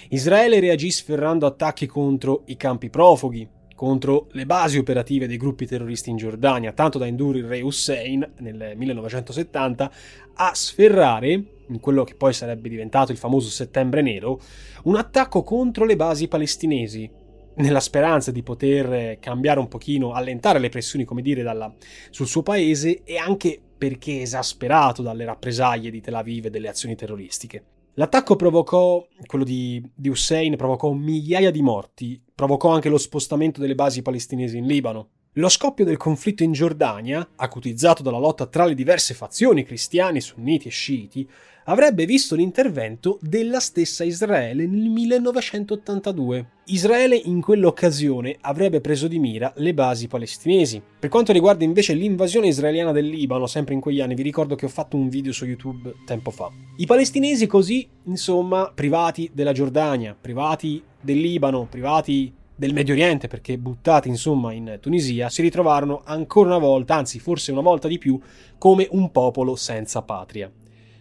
Israele 0.09 0.59
reagì 0.59 0.89
sferrando 0.89 1.45
attacchi 1.45 1.85
contro 1.85 2.41
i 2.45 2.57
campi 2.57 2.89
profughi, 2.89 3.47
contro 3.75 4.25
le 4.31 4.47
basi 4.47 4.79
operative 4.79 5.27
dei 5.27 5.37
gruppi 5.37 5.67
terroristi 5.67 6.09
in 6.09 6.17
Giordania, 6.17 6.71
tanto 6.71 6.97
da 6.97 7.05
indurre 7.05 7.37
il 7.37 7.45
re 7.45 7.61
Hussein 7.61 8.27
nel 8.39 8.73
1970 8.75 9.91
a 10.33 10.51
sferrare, 10.55 11.29
in 11.67 11.79
quello 11.79 12.03
che 12.03 12.15
poi 12.15 12.33
sarebbe 12.33 12.67
diventato 12.67 13.11
il 13.11 13.19
famoso 13.19 13.49
Settembre 13.49 14.01
Nero, 14.01 14.39
un 14.85 14.95
attacco 14.95 15.43
contro 15.43 15.85
le 15.85 15.95
basi 15.95 16.27
palestinesi, 16.27 17.07
nella 17.55 17.79
speranza 17.79 18.31
di 18.31 18.43
poter 18.43 19.19
cambiare 19.19 19.59
un 19.59 19.67
pochino, 19.67 20.13
allentare 20.13 20.59
le 20.59 20.69
pressioni, 20.69 21.05
come 21.05 21.21
dire, 21.21 21.43
dalla, 21.43 21.73
sul 22.09 22.27
suo 22.27 22.43
paese 22.43 23.03
e 23.03 23.17
anche 23.17 23.59
perché 23.77 24.21
esasperato 24.21 25.01
dalle 25.01 25.25
rappresaglie 25.25 25.91
di 25.91 26.01
Tel 26.01 26.15
Aviv 26.15 26.45
e 26.45 26.49
delle 26.49 26.69
azioni 26.69 26.95
terroristiche. 26.95 27.63
L'attacco 27.97 28.35
provocò, 28.35 29.05
quello 29.25 29.45
di, 29.45 29.81
di 29.93 30.09
Hussein, 30.09 30.57
provocò 30.57 30.91
migliaia 30.91 31.49
di 31.49 31.61
morti, 31.61 32.21
provocò 32.33 32.69
anche 32.69 32.89
lo 32.89 32.97
spostamento 32.97 33.61
delle 33.61 33.75
basi 33.75 34.01
palestinesi 34.01 34.57
in 34.57 34.65
Libano. 34.65 35.09
Lo 35.37 35.49
scoppio 35.49 35.83
del 35.83 35.97
conflitto 35.97 36.43
in 36.43 36.53
Giordania, 36.53 37.27
acutizzato 37.35 38.01
dalla 38.01 38.19
lotta 38.19 38.45
tra 38.45 38.63
le 38.63 38.73
diverse 38.73 39.13
fazioni 39.13 39.65
cristiani, 39.65 40.21
sunniti 40.21 40.69
e 40.69 40.71
sciiti, 40.71 41.29
avrebbe 41.65 42.05
visto 42.05 42.35
l'intervento 42.35 43.19
della 43.19 43.59
stessa 43.59 44.05
Israele 44.05 44.65
nel 44.65 44.87
1982. 44.87 46.51
Israele 46.67 47.17
in 47.17 47.41
quell'occasione 47.41 48.37
avrebbe 48.39 48.79
preso 48.79 49.09
di 49.09 49.19
mira 49.19 49.51
le 49.57 49.73
basi 49.73 50.07
palestinesi. 50.07 50.81
Per 50.97 51.09
quanto 51.09 51.33
riguarda 51.33 51.65
invece 51.65 51.95
l'invasione 51.95 52.47
israeliana 52.47 52.93
del 52.93 53.09
Libano, 53.09 53.45
sempre 53.45 53.73
in 53.73 53.81
quegli 53.81 53.99
anni, 53.99 54.15
vi 54.15 54.23
ricordo 54.23 54.55
che 54.55 54.67
ho 54.67 54.69
fatto 54.69 54.95
un 54.95 55.09
video 55.09 55.33
su 55.33 55.43
YouTube 55.43 55.95
tempo 56.05 56.31
fa. 56.31 56.49
I 56.77 56.85
palestinesi 56.85 57.45
così, 57.45 57.85
insomma, 58.05 58.71
privati 58.73 59.29
della 59.33 59.51
Giordania, 59.51 60.15
privati 60.19 60.81
del 61.01 61.19
Libano, 61.19 61.67
privati 61.69 62.33
del 62.55 62.73
Medio 62.73 62.93
Oriente, 62.93 63.27
perché 63.27 63.57
buttati 63.57 64.07
insomma 64.07 64.53
in 64.53 64.77
Tunisia, 64.79 65.29
si 65.29 65.41
ritrovarono 65.41 66.01
ancora 66.05 66.49
una 66.49 66.57
volta, 66.57 66.95
anzi 66.95 67.19
forse 67.19 67.51
una 67.51 67.61
volta 67.61 67.87
di 67.87 67.97
più, 67.97 68.19
come 68.57 68.87
un 68.91 69.11
popolo 69.11 69.55
senza 69.55 70.01
patria. 70.01 70.51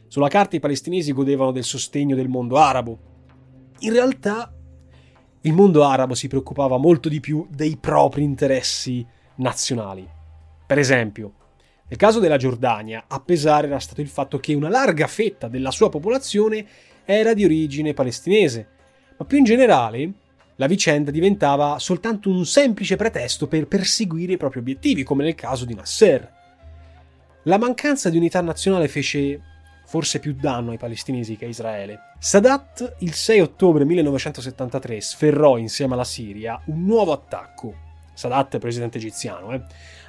Sulla 0.08 0.28
carta 0.28 0.56
i 0.56 0.60
palestinesi 0.60 1.12
godevano 1.12 1.52
del 1.52 1.64
sostegno 1.64 2.16
del 2.16 2.28
mondo 2.28 2.56
arabo. 2.56 2.98
In 3.80 3.92
realtà 3.92 4.52
il 5.40 5.52
mondo 5.52 5.84
arabo 5.84 6.14
si 6.14 6.28
preoccupava 6.28 6.76
molto 6.76 7.08
di 7.08 7.20
più 7.20 7.46
dei 7.50 7.76
propri 7.76 8.22
interessi 8.22 9.06
nazionali. 9.36 10.08
Per 10.66 10.78
esempio, 10.78 11.34
nel 11.86 11.98
caso 11.98 12.18
della 12.18 12.38
Giordania, 12.38 13.04
a 13.06 13.20
pesare 13.20 13.66
era 13.66 13.78
stato 13.78 14.00
il 14.00 14.08
fatto 14.08 14.38
che 14.38 14.54
una 14.54 14.68
larga 14.68 15.06
fetta 15.06 15.48
della 15.48 15.70
sua 15.70 15.90
popolazione 15.90 16.66
era 17.04 17.34
di 17.34 17.44
origine 17.44 17.92
palestinese, 17.92 18.68
ma 19.18 19.24
più 19.26 19.38
in 19.38 19.44
generale 19.44 20.12
la 20.56 20.66
vicenda 20.66 21.10
diventava 21.10 21.78
soltanto 21.78 22.30
un 22.30 22.44
semplice 22.46 22.96
pretesto 22.96 23.46
per 23.46 23.66
perseguire 23.66 24.34
i 24.34 24.36
propri 24.36 24.60
obiettivi, 24.60 25.02
come 25.02 25.24
nel 25.24 25.34
caso 25.34 25.64
di 25.64 25.74
Nasser. 25.74 26.32
La 27.44 27.58
mancanza 27.58 28.08
di 28.10 28.16
unità 28.16 28.40
nazionale 28.40 28.88
fece 28.88 29.40
forse 29.86 30.18
più 30.18 30.34
danno 30.34 30.70
ai 30.70 30.78
palestinesi 30.78 31.36
che 31.36 31.44
a 31.44 31.48
Israele. 31.48 31.98
Sadat 32.18 32.96
il 33.00 33.12
6 33.12 33.40
ottobre 33.40 33.84
1973 33.84 35.00
sferrò 35.00 35.58
insieme 35.58 35.94
alla 35.94 36.04
Siria 36.04 36.60
un 36.66 36.84
nuovo 36.84 37.12
attacco 37.12 37.82
Sadat 38.14 38.58
presidente 38.58 38.98
egiziano, 38.98 39.52
eh, 39.52 39.60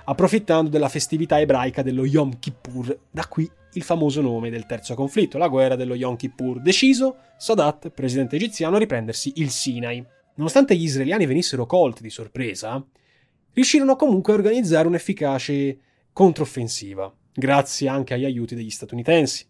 approfittando 0.05 0.69
della 0.69 0.89
festività 0.89 1.39
ebraica 1.39 1.81
dello 1.81 2.05
Yom 2.05 2.37
Kippur, 2.39 2.97
da 3.09 3.25
qui 3.27 3.49
il 3.73 3.83
famoso 3.83 4.21
nome 4.21 4.49
del 4.49 4.65
terzo 4.65 4.93
conflitto, 4.93 5.37
la 5.37 5.47
guerra 5.47 5.75
dello 5.75 5.95
Yom 5.95 6.15
Kippur. 6.15 6.61
Deciso, 6.61 7.17
Sadat, 7.35 7.89
presidente 7.89 8.35
egiziano, 8.35 8.75
a 8.75 8.79
riprendersi 8.79 9.33
il 9.37 9.49
Sinai. 9.49 10.05
Nonostante 10.35 10.75
gli 10.75 10.83
israeliani 10.83 11.25
venissero 11.25 11.65
colti 11.65 12.01
di 12.01 12.09
sorpresa, 12.09 12.85
riuscirono 13.53 13.95
comunque 13.95 14.33
a 14.33 14.35
organizzare 14.35 14.87
un'efficace 14.87 15.79
controffensiva, 16.11 17.13
grazie 17.33 17.87
anche 17.87 18.13
agli 18.13 18.25
aiuti 18.25 18.53
degli 18.53 18.69
statunitensi. 18.69 19.45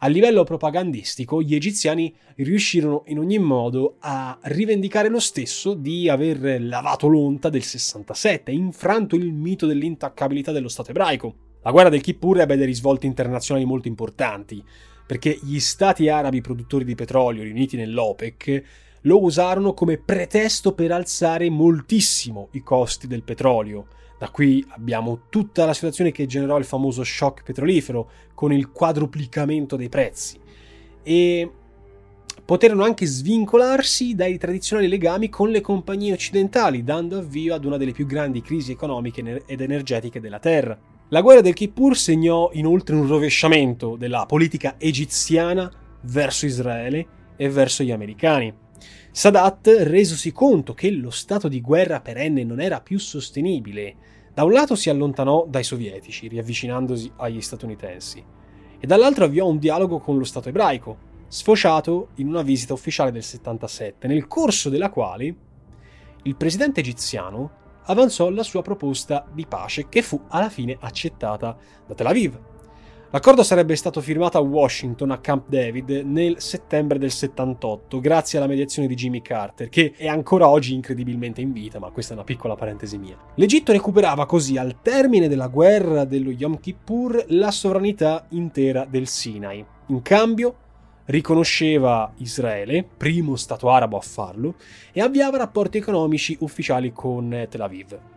A 0.00 0.08
livello 0.08 0.42
propagandistico, 0.42 1.40
gli 1.40 1.54
egiziani 1.54 2.14
riuscirono 2.36 3.04
in 3.06 3.18
ogni 3.18 3.38
modo 3.38 3.96
a 4.00 4.36
rivendicare 4.42 5.08
lo 5.08 5.20
stesso 5.20 5.74
di 5.74 6.08
aver 6.08 6.60
lavato 6.60 7.06
l'onta 7.06 7.48
del 7.48 7.62
67 7.62 8.50
e 8.50 8.54
infranto 8.54 9.14
il 9.14 9.32
mito 9.32 9.66
dell'intaccabilità 9.66 10.50
dello 10.50 10.68
Stato 10.68 10.90
ebraico. 10.90 11.34
La 11.62 11.70
guerra 11.70 11.88
del 11.88 12.02
Kippur 12.02 12.40
ebbe 12.40 12.56
dei 12.56 12.66
risvolti 12.66 13.06
internazionali 13.06 13.64
molto 13.64 13.86
importanti, 13.88 14.62
perché 15.06 15.38
gli 15.40 15.60
stati 15.60 16.08
arabi 16.08 16.40
produttori 16.40 16.84
di 16.84 16.96
petrolio 16.96 17.44
riuniti 17.44 17.76
nell'OPEC 17.76 18.62
lo 19.06 19.22
usarono 19.22 19.72
come 19.72 19.98
pretesto 19.98 20.72
per 20.72 20.92
alzare 20.92 21.48
moltissimo 21.48 22.48
i 22.52 22.62
costi 22.62 23.06
del 23.06 23.22
petrolio, 23.22 23.86
da 24.18 24.30
qui 24.30 24.64
abbiamo 24.68 25.22
tutta 25.28 25.64
la 25.64 25.74
situazione 25.74 26.10
che 26.10 26.26
generò 26.26 26.58
il 26.58 26.64
famoso 26.64 27.04
shock 27.04 27.42
petrolifero, 27.42 28.10
con 28.34 28.52
il 28.52 28.70
quadruplicamento 28.70 29.76
dei 29.76 29.88
prezzi. 29.88 30.38
E 31.02 31.50
poterono 32.44 32.84
anche 32.84 33.06
svincolarsi 33.06 34.14
dai 34.14 34.38
tradizionali 34.38 34.88
legami 34.88 35.28
con 35.28 35.50
le 35.50 35.60
compagnie 35.60 36.12
occidentali, 36.12 36.82
dando 36.82 37.18
avvio 37.18 37.54
ad 37.54 37.64
una 37.64 37.76
delle 37.76 37.92
più 37.92 38.06
grandi 38.06 38.40
crisi 38.40 38.72
economiche 38.72 39.44
ed 39.46 39.60
energetiche 39.60 40.20
della 40.20 40.38
Terra. 40.38 40.78
La 41.10 41.20
guerra 41.20 41.42
del 41.42 41.54
Kippur 41.54 41.96
segnò 41.96 42.50
inoltre 42.54 42.96
un 42.96 43.06
rovesciamento 43.06 43.96
della 43.96 44.24
politica 44.26 44.74
egiziana 44.78 45.70
verso 46.02 46.46
Israele 46.46 47.06
e 47.36 47.48
verso 47.48 47.84
gli 47.84 47.92
americani. 47.92 48.64
Sadat, 49.10 49.66
resosi 49.82 50.32
conto 50.32 50.74
che 50.74 50.90
lo 50.90 51.10
stato 51.10 51.48
di 51.48 51.60
guerra 51.60 52.00
perenne 52.00 52.44
non 52.44 52.60
era 52.60 52.80
più 52.80 52.98
sostenibile, 52.98 53.94
da 54.34 54.44
un 54.44 54.52
lato 54.52 54.74
si 54.74 54.90
allontanò 54.90 55.46
dai 55.48 55.64
sovietici, 55.64 56.28
riavvicinandosi 56.28 57.12
agli 57.16 57.40
statunitensi, 57.40 58.22
e 58.78 58.86
dall'altro 58.86 59.24
avviò 59.24 59.46
un 59.46 59.58
dialogo 59.58 59.98
con 59.98 60.18
lo 60.18 60.24
Stato 60.24 60.50
ebraico, 60.50 60.98
sfociato 61.28 62.08
in 62.16 62.28
una 62.28 62.42
visita 62.42 62.74
ufficiale 62.74 63.10
del 63.10 63.22
77, 63.22 64.06
nel 64.06 64.26
corso 64.26 64.68
della 64.68 64.90
quale 64.90 65.34
il 66.22 66.36
presidente 66.36 66.80
egiziano 66.80 67.64
avanzò 67.84 68.30
la 68.30 68.42
sua 68.42 68.62
proposta 68.62 69.26
di 69.32 69.46
pace 69.46 69.88
che 69.88 70.02
fu 70.02 70.20
alla 70.28 70.48
fine 70.48 70.76
accettata 70.80 71.56
da 71.86 71.94
Tel 71.94 72.06
Aviv. 72.06 72.38
L'accordo 73.10 73.44
sarebbe 73.44 73.76
stato 73.76 74.00
firmato 74.00 74.36
a 74.36 74.40
Washington, 74.40 75.12
a 75.12 75.18
Camp 75.18 75.48
David, 75.48 76.02
nel 76.04 76.40
settembre 76.40 76.98
del 76.98 77.12
78, 77.12 78.00
grazie 78.00 78.36
alla 78.36 78.48
mediazione 78.48 78.88
di 78.88 78.96
Jimmy 78.96 79.22
Carter, 79.22 79.68
che 79.68 79.92
è 79.96 80.08
ancora 80.08 80.48
oggi 80.48 80.74
incredibilmente 80.74 81.40
in 81.40 81.52
vita, 81.52 81.78
ma 81.78 81.90
questa 81.90 82.12
è 82.12 82.16
una 82.16 82.24
piccola 82.24 82.56
parentesi 82.56 82.98
mia. 82.98 83.16
L'Egitto 83.36 83.70
recuperava 83.70 84.26
così, 84.26 84.58
al 84.58 84.82
termine 84.82 85.28
della 85.28 85.46
guerra 85.46 86.04
dello 86.04 86.30
Yom 86.30 86.58
Kippur, 86.58 87.26
la 87.28 87.52
sovranità 87.52 88.26
intera 88.30 88.84
del 88.84 89.06
Sinai. 89.06 89.64
In 89.86 90.02
cambio, 90.02 90.56
riconosceva 91.04 92.12
Israele, 92.16 92.84
primo 92.84 93.36
stato 93.36 93.70
arabo 93.70 93.96
a 93.96 94.00
farlo, 94.00 94.56
e 94.92 95.00
avviava 95.00 95.38
rapporti 95.38 95.78
economici 95.78 96.36
ufficiali 96.40 96.92
con 96.92 97.46
Tel 97.48 97.60
Aviv. 97.60 98.15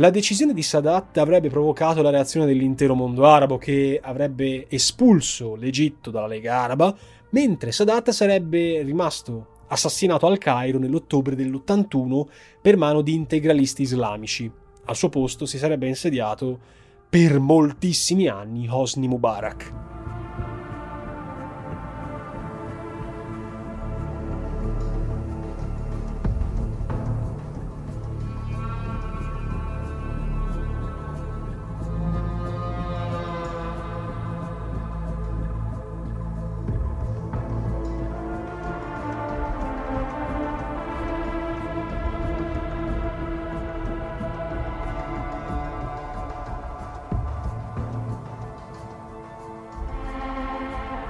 La 0.00 0.10
decisione 0.10 0.54
di 0.54 0.62
Sadat 0.62 1.16
avrebbe 1.18 1.48
provocato 1.48 2.02
la 2.02 2.10
reazione 2.10 2.46
dell'intero 2.46 2.94
mondo 2.94 3.26
arabo 3.26 3.58
che 3.58 3.98
avrebbe 4.00 4.66
espulso 4.68 5.56
l'Egitto 5.56 6.12
dalla 6.12 6.28
Lega 6.28 6.60
Araba, 6.60 6.96
mentre 7.30 7.72
Sadat 7.72 8.10
sarebbe 8.10 8.82
rimasto 8.82 9.64
assassinato 9.66 10.28
al 10.28 10.38
Cairo 10.38 10.78
nell'ottobre 10.78 11.34
dell'81 11.34 12.26
per 12.62 12.76
mano 12.76 13.02
di 13.02 13.12
integralisti 13.12 13.82
islamici. 13.82 14.48
Al 14.84 14.94
suo 14.94 15.08
posto 15.08 15.46
si 15.46 15.58
sarebbe 15.58 15.88
insediato 15.88 16.60
per 17.08 17.40
moltissimi 17.40 18.28
anni 18.28 18.68
Hosni 18.70 19.08
Mubarak. 19.08 19.87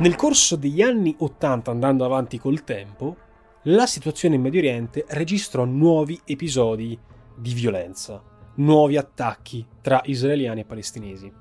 Nel 0.00 0.14
corso 0.14 0.54
degli 0.54 0.80
anni 0.80 1.12
80, 1.18 1.72
andando 1.72 2.04
avanti 2.04 2.38
col 2.38 2.62
tempo, 2.62 3.16
la 3.62 3.84
situazione 3.84 4.36
in 4.36 4.42
Medio 4.42 4.60
Oriente 4.60 5.04
registrò 5.08 5.64
nuovi 5.64 6.20
episodi 6.24 6.96
di 7.36 7.52
violenza, 7.52 8.22
nuovi 8.54 8.96
attacchi 8.96 9.66
tra 9.80 10.00
israeliani 10.04 10.60
e 10.60 10.64
palestinesi. 10.64 11.32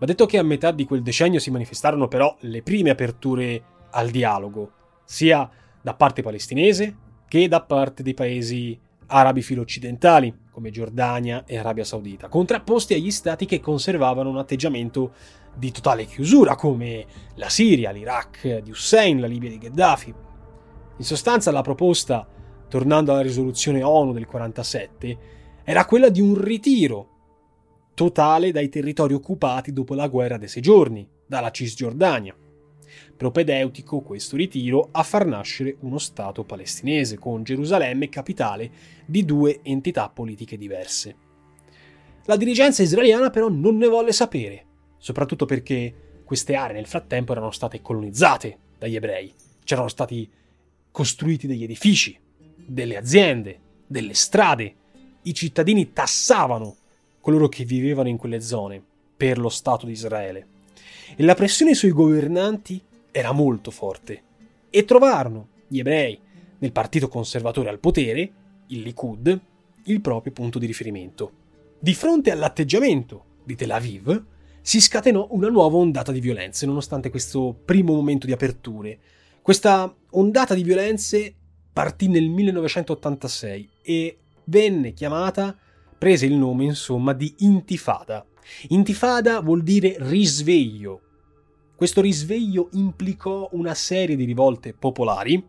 Va 0.00 0.04
detto 0.04 0.26
che 0.26 0.36
a 0.36 0.42
metà 0.42 0.72
di 0.72 0.84
quel 0.84 1.00
decennio 1.00 1.38
si 1.38 1.52
manifestarono 1.52 2.08
però 2.08 2.36
le 2.40 2.60
prime 2.60 2.90
aperture 2.90 3.62
al 3.92 4.10
dialogo, 4.10 4.72
sia 5.04 5.48
da 5.80 5.94
parte 5.94 6.22
palestinese 6.22 6.96
che 7.28 7.46
da 7.46 7.62
parte 7.62 8.02
dei 8.02 8.14
paesi 8.14 8.76
arabi 9.06 9.42
filo-occidentali, 9.42 10.36
come 10.56 10.70
Giordania 10.70 11.44
e 11.44 11.58
Arabia 11.58 11.84
Saudita, 11.84 12.28
contrapposti 12.28 12.94
agli 12.94 13.10
stati 13.10 13.44
che 13.44 13.60
conservavano 13.60 14.30
un 14.30 14.38
atteggiamento 14.38 15.12
di 15.54 15.70
totale 15.70 16.06
chiusura 16.06 16.54
come 16.54 17.04
la 17.34 17.50
Siria, 17.50 17.90
l'Iraq 17.90 18.60
di 18.60 18.70
Hussein, 18.70 19.20
la 19.20 19.26
Libia 19.26 19.50
di 19.50 19.58
Gheddafi. 19.58 20.14
In 20.96 21.04
sostanza 21.04 21.50
la 21.50 21.60
proposta, 21.60 22.26
tornando 22.70 23.12
alla 23.12 23.20
risoluzione 23.20 23.82
ONU 23.82 24.14
del 24.14 24.24
47, 24.24 25.18
era 25.62 25.84
quella 25.84 26.08
di 26.08 26.22
un 26.22 26.40
ritiro 26.40 27.08
totale 27.92 28.50
dai 28.50 28.70
territori 28.70 29.12
occupati 29.12 29.74
dopo 29.74 29.92
la 29.92 30.08
guerra 30.08 30.38
dei 30.38 30.48
sei 30.48 30.62
giorni, 30.62 31.06
dalla 31.26 31.50
Cisgiordania. 31.50 32.34
Propedeutico 33.16 34.00
questo 34.00 34.36
ritiro 34.36 34.88
a 34.92 35.02
far 35.02 35.26
nascere 35.26 35.76
uno 35.80 35.98
Stato 35.98 36.44
palestinese 36.44 37.18
con 37.18 37.42
Gerusalemme 37.42 38.08
capitale 38.08 38.70
di 39.06 39.24
due 39.24 39.60
entità 39.62 40.08
politiche 40.08 40.58
diverse. 40.58 41.16
La 42.24 42.36
dirigenza 42.36 42.82
israeliana 42.82 43.30
però 43.30 43.48
non 43.48 43.76
ne 43.76 43.86
volle 43.86 44.12
sapere 44.12 44.66
soprattutto 45.06 45.46
perché 45.46 46.20
queste 46.24 46.56
aree 46.56 46.74
nel 46.74 46.86
frattempo 46.86 47.30
erano 47.30 47.52
state 47.52 47.80
colonizzate 47.80 48.58
dagli 48.76 48.96
ebrei, 48.96 49.32
c'erano 49.62 49.86
stati 49.86 50.28
costruiti 50.90 51.46
degli 51.46 51.62
edifici, 51.62 52.18
delle 52.56 52.96
aziende, 52.96 53.60
delle 53.86 54.14
strade, 54.14 54.74
i 55.22 55.32
cittadini 55.32 55.92
tassavano 55.92 56.76
coloro 57.20 57.48
che 57.48 57.64
vivevano 57.64 58.08
in 58.08 58.16
quelle 58.16 58.40
zone 58.40 58.82
per 59.16 59.38
lo 59.38 59.48
Stato 59.48 59.86
di 59.86 59.92
Israele. 59.92 60.46
E 61.14 61.22
la 61.22 61.34
pressione 61.34 61.74
sui 61.74 61.90
governanti 61.90 62.82
era 63.16 63.32
molto 63.32 63.70
forte 63.70 64.22
e 64.68 64.84
trovarono 64.84 65.48
gli 65.68 65.78
ebrei 65.78 66.20
nel 66.58 66.70
partito 66.70 67.08
conservatore 67.08 67.70
al 67.70 67.78
potere, 67.78 68.30
il 68.66 68.80
Likud, 68.82 69.40
il 69.84 70.00
proprio 70.02 70.34
punto 70.34 70.58
di 70.58 70.66
riferimento. 70.66 71.32
Di 71.78 71.94
fronte 71.94 72.30
all'atteggiamento 72.30 73.24
di 73.42 73.54
Tel 73.54 73.70
Aviv, 73.70 74.22
si 74.60 74.82
scatenò 74.82 75.28
una 75.30 75.48
nuova 75.48 75.78
ondata 75.78 76.12
di 76.12 76.20
violenze, 76.20 76.66
nonostante 76.66 77.08
questo 77.08 77.58
primo 77.64 77.94
momento 77.94 78.26
di 78.26 78.32
aperture. 78.32 78.98
Questa 79.40 79.94
ondata 80.10 80.52
di 80.52 80.62
violenze 80.62 81.34
partì 81.72 82.08
nel 82.08 82.28
1986 82.28 83.68
e 83.80 84.18
venne 84.44 84.92
chiamata, 84.92 85.56
prese 85.96 86.26
il 86.26 86.34
nome 86.34 86.64
insomma 86.64 87.14
di 87.14 87.32
Intifada. 87.38 88.26
Intifada 88.68 89.40
vuol 89.40 89.62
dire 89.62 89.96
risveglio. 90.00 91.00
Questo 91.76 92.00
risveglio 92.00 92.70
implicò 92.72 93.50
una 93.52 93.74
serie 93.74 94.16
di 94.16 94.24
rivolte 94.24 94.72
popolari, 94.72 95.46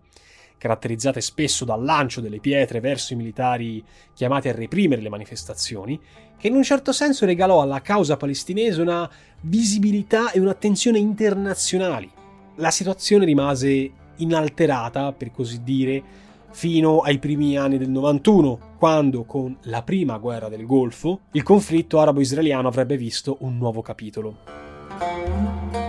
caratterizzate 0.58 1.22
spesso 1.22 1.64
dal 1.64 1.82
lancio 1.82 2.20
delle 2.20 2.42
pietre 2.42 2.82
verso 2.82 3.14
i 3.14 3.16
militari 3.16 3.82
chiamati 4.14 4.50
a 4.50 4.52
reprimere 4.52 5.02
le 5.02 5.08
manifestazioni, 5.08 5.98
che 6.38 6.50
in 6.50 6.56
un 6.56 6.64
certo 6.64 6.92
senso 6.92 7.26
regalò 7.26 7.62
alla 7.62 7.82
causa 7.82 8.18
palestinese 8.18 8.82
una 8.82 9.10
visibilità 9.40 10.32
e 10.32 10.42
un'attenzione 10.42 11.00
internazionali. 11.00 12.12
La 12.56 12.72
situazione 12.72 13.24
rimase 13.24 13.90
inalterata, 14.18 15.14
per 15.14 15.32
così 15.32 15.64
dire, 15.64 16.04
fino 16.52 17.00
ai 17.00 17.20
primi 17.20 17.56
anni 17.56 17.78
del 17.78 17.90
91, 17.90 18.76
quando 18.78 19.24
con 19.24 19.56
la 19.62 19.82
prima 19.82 20.18
guerra 20.18 20.50
del 20.50 20.66
Golfo 20.66 21.22
il 21.32 21.44
conflitto 21.44 22.02
arabo-israeliano 22.02 22.68
avrebbe 22.68 22.98
visto 22.98 23.38
un 23.42 23.58
nuovo 23.58 23.82
capitolo. 23.82 25.87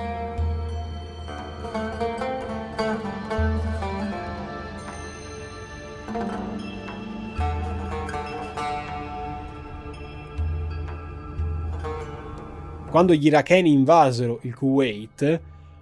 Quando 12.91 13.13
gli 13.13 13.27
iracheni 13.27 13.71
invasero 13.71 14.41
il 14.43 14.55
Kuwait, 14.55 15.41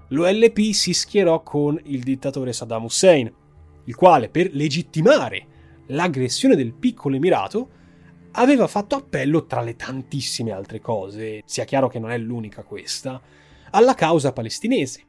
l'OLP 0.08 0.72
si 0.72 0.92
schierò 0.92 1.40
con 1.42 1.80
il 1.84 2.02
dittatore 2.02 2.52
Saddam 2.52 2.84
Hussein, 2.84 3.32
il 3.84 3.94
quale, 3.94 4.28
per 4.28 4.50
legittimare 4.52 5.46
l'aggressione 5.86 6.56
del 6.56 6.72
piccolo 6.72 7.14
Emirato, 7.14 7.68
aveva 8.32 8.66
fatto 8.66 8.96
appello, 8.96 9.46
tra 9.46 9.62
le 9.62 9.76
tantissime 9.76 10.50
altre 10.50 10.80
cose, 10.80 11.42
sia 11.46 11.64
chiaro 11.64 11.88
che 11.88 12.00
non 12.00 12.10
è 12.10 12.18
l'unica 12.18 12.64
questa, 12.64 13.20
alla 13.70 13.94
causa 13.94 14.32
palestinese. 14.32 15.02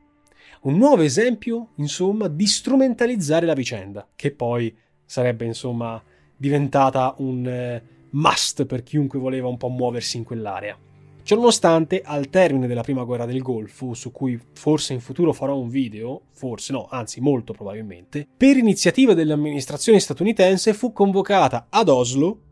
Un 0.62 0.78
nuovo 0.78 1.02
esempio, 1.02 1.70
insomma, 1.78 2.28
di 2.28 2.46
strumentalizzare 2.46 3.48
la 3.48 3.54
vicenda, 3.54 4.08
che 4.16 4.32
poi 4.32 4.76
sarebbe, 5.08 5.46
insomma, 5.46 6.00
diventata 6.36 7.16
un 7.18 7.48
eh, 7.48 7.84
must 8.12 8.66
per 8.66 8.84
chiunque 8.84 9.18
voleva 9.18 9.48
un 9.48 9.58
po' 9.58 9.70
muoversi 9.70 10.18
in 10.18 10.24
quell'area. 10.24 10.78
Ciononostante, 11.24 12.02
al 12.06 12.30
termine 12.30 12.68
della 12.68 12.84
prima 12.84 13.04
guerra 13.04 13.26
del 13.26 13.42
Golfo, 13.42 13.94
su 13.94 14.12
cui 14.12 14.40
forse 14.54 14.94
in 14.94 15.02
futuro 15.02 15.34
farò 15.34 15.58
un 15.58 15.68
video, 15.68 16.22
forse 16.32 16.72
no, 16.72 16.88
anzi 16.90 17.20
molto 17.20 17.52
probabilmente, 17.52 18.26
per 18.38 18.56
iniziativa 18.56 19.14
dell'amministrazione 19.14 20.00
statunitense 20.00 20.74
fu 20.74 20.94
convocata 20.94 21.68
ad 21.70 21.90
Oslo 21.90 22.44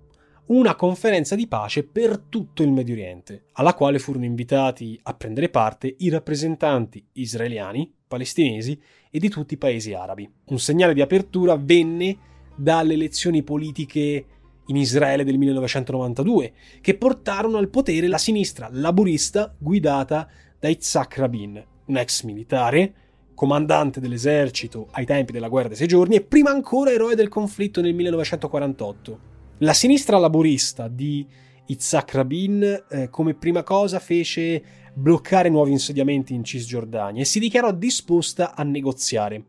una 0.48 0.76
conferenza 0.76 1.36
di 1.36 1.48
pace 1.48 1.84
per 1.84 2.20
tutto 2.20 2.64
il 2.64 2.72
Medio 2.72 2.96
Oriente, 2.96 3.46
alla 3.54 3.74
quale 3.74 3.98
furono 3.98 4.26
invitati 4.26 5.00
a 5.04 5.14
prendere 5.14 5.48
parte 5.50 5.96
i 6.00 6.10
rappresentanti 6.10 7.04
israeliani, 7.14 7.92
palestinesi 8.06 8.78
e 9.10 9.20
di 9.20 9.30
tutti 9.30 9.54
i 9.54 9.58
paesi 9.58 9.94
arabi. 9.94 10.30
Un 10.48 10.60
segnale 10.60 10.94
di 10.94 11.02
apertura 11.02 11.56
venne 11.56 12.18
dalle 12.56 12.94
elezioni 12.94 13.44
politiche 13.44 14.26
in 14.68 14.76
Israele 14.76 15.24
del 15.24 15.38
1992, 15.38 16.54
che 16.82 16.98
portarono 16.98 17.58
al 17.58 17.70
potere 17.70 18.08
la 18.08 18.18
sinistra 18.18 18.70
laburista 18.72 19.54
guidata 19.58 20.28
da 20.60 20.68
Yitzhak 20.68 21.18
Rabin, 21.18 21.64
un 21.86 21.98
ex 21.98 22.24
militare, 22.24 22.94
comandante 23.36 24.00
dell'esercito 24.00 24.88
ai 24.92 25.06
tempi 25.06 25.34
della 25.34 25.50
guerra 25.50 25.68
dei 25.68 25.78
sei 25.78 25.88
giorni 25.88 26.16
e 26.16 26.22
prima 26.22 26.50
ancora 26.50 26.92
eroe 26.92 27.16
del 27.16 27.28
conflitto 27.28 27.82
nel 27.82 27.94
1948. 27.94 29.20
La 29.60 29.74
sinistra 29.74 30.18
laburista 30.18 30.88
di 30.88 31.26
Yitzhak 31.68 32.14
Rabin 32.14 32.84
eh, 32.90 33.10
come 33.10 33.34
prima 33.34 33.64
cosa 33.64 34.00
fece 34.00 34.64
bloccare 34.94 35.50
nuovi 35.50 35.72
insediamenti 35.72 36.34
in 36.34 36.44
Cisgiordania 36.44 37.22
e 37.22 37.26
si 37.26 37.40
dichiarò 37.40 37.72
disposta 37.72 38.56
a 38.56 38.64
negoziare 38.64 39.44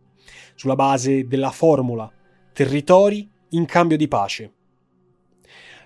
sulla 0.55 0.75
base 0.75 1.27
della 1.27 1.51
formula 1.51 2.11
territori 2.57 3.31
in 3.51 3.67
cambio 3.67 3.99
di 3.99 4.09
pace 4.09 4.51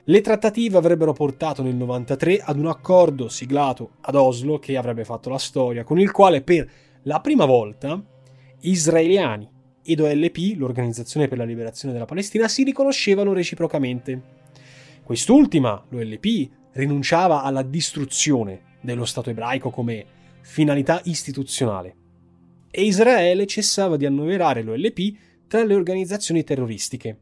le 0.05 0.21
trattative 0.21 0.79
avrebbero 0.79 1.13
portato 1.13 1.65
nel 1.65 1.75
93 1.75 2.39
ad 2.39 2.61
un 2.61 2.69
accordo 2.69 3.29
siglato 3.29 3.97
ad 4.03 4.15
Oslo 4.15 4.61
che 4.61 4.77
avrebbe 4.77 5.05
fatto 5.05 5.31
la 5.31 5.39
storia, 5.39 5.83
con 5.83 5.99
il 5.99 6.13
quale 6.13 6.43
per 6.43 6.69
la 7.03 7.21
prima 7.21 7.45
volta 7.45 8.01
israeliani 8.61 9.49
ed 9.83 10.01
OLP, 10.01 10.57
l'Organizzazione 10.57 11.27
per 11.27 11.39
la 11.39 11.45
Liberazione 11.45 11.93
della 11.93 12.07
Palestina, 12.07 12.47
si 12.47 12.63
riconoscevano 12.63 13.33
reciprocamente. 13.33 14.23
Quest'ultima, 15.03 15.85
l'OLP, 15.89 16.51
rinunciava 16.73 17.43
alla 17.43 17.63
distruzione 17.63 18.79
dello 18.81 19.05
Stato 19.05 19.31
ebraico 19.31 19.71
come 19.71 20.07
finalità 20.41 21.01
istituzionale 21.05 21.97
e 22.71 22.83
Israele 22.85 23.47
cessava 23.47 23.97
di 23.97 24.07
annoverare 24.07 24.63
l'OLP 24.63 25.29
tra 25.51 25.65
le 25.65 25.75
organizzazioni 25.75 26.45
terroristiche. 26.45 27.19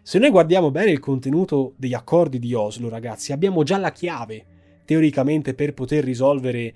Se 0.00 0.18
noi 0.18 0.30
guardiamo 0.30 0.70
bene 0.70 0.92
il 0.92 0.98
contenuto 0.98 1.74
degli 1.76 1.92
accordi 1.92 2.38
di 2.38 2.54
Oslo, 2.54 2.88
ragazzi, 2.88 3.32
abbiamo 3.32 3.64
già 3.64 3.76
la 3.76 3.92
chiave, 3.92 4.46
teoricamente, 4.86 5.52
per 5.52 5.74
poter 5.74 6.02
risolvere 6.02 6.74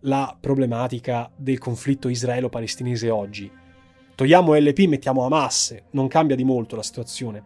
la 0.00 0.36
problematica 0.38 1.32
del 1.34 1.56
conflitto 1.56 2.10
israelo-palestinese 2.10 3.08
oggi. 3.08 3.50
Togliamo 4.14 4.54
LP, 4.54 4.80
mettiamo 4.80 5.24
Hamas, 5.24 5.74
non 5.92 6.06
cambia 6.06 6.36
di 6.36 6.44
molto 6.44 6.76
la 6.76 6.82
situazione. 6.82 7.42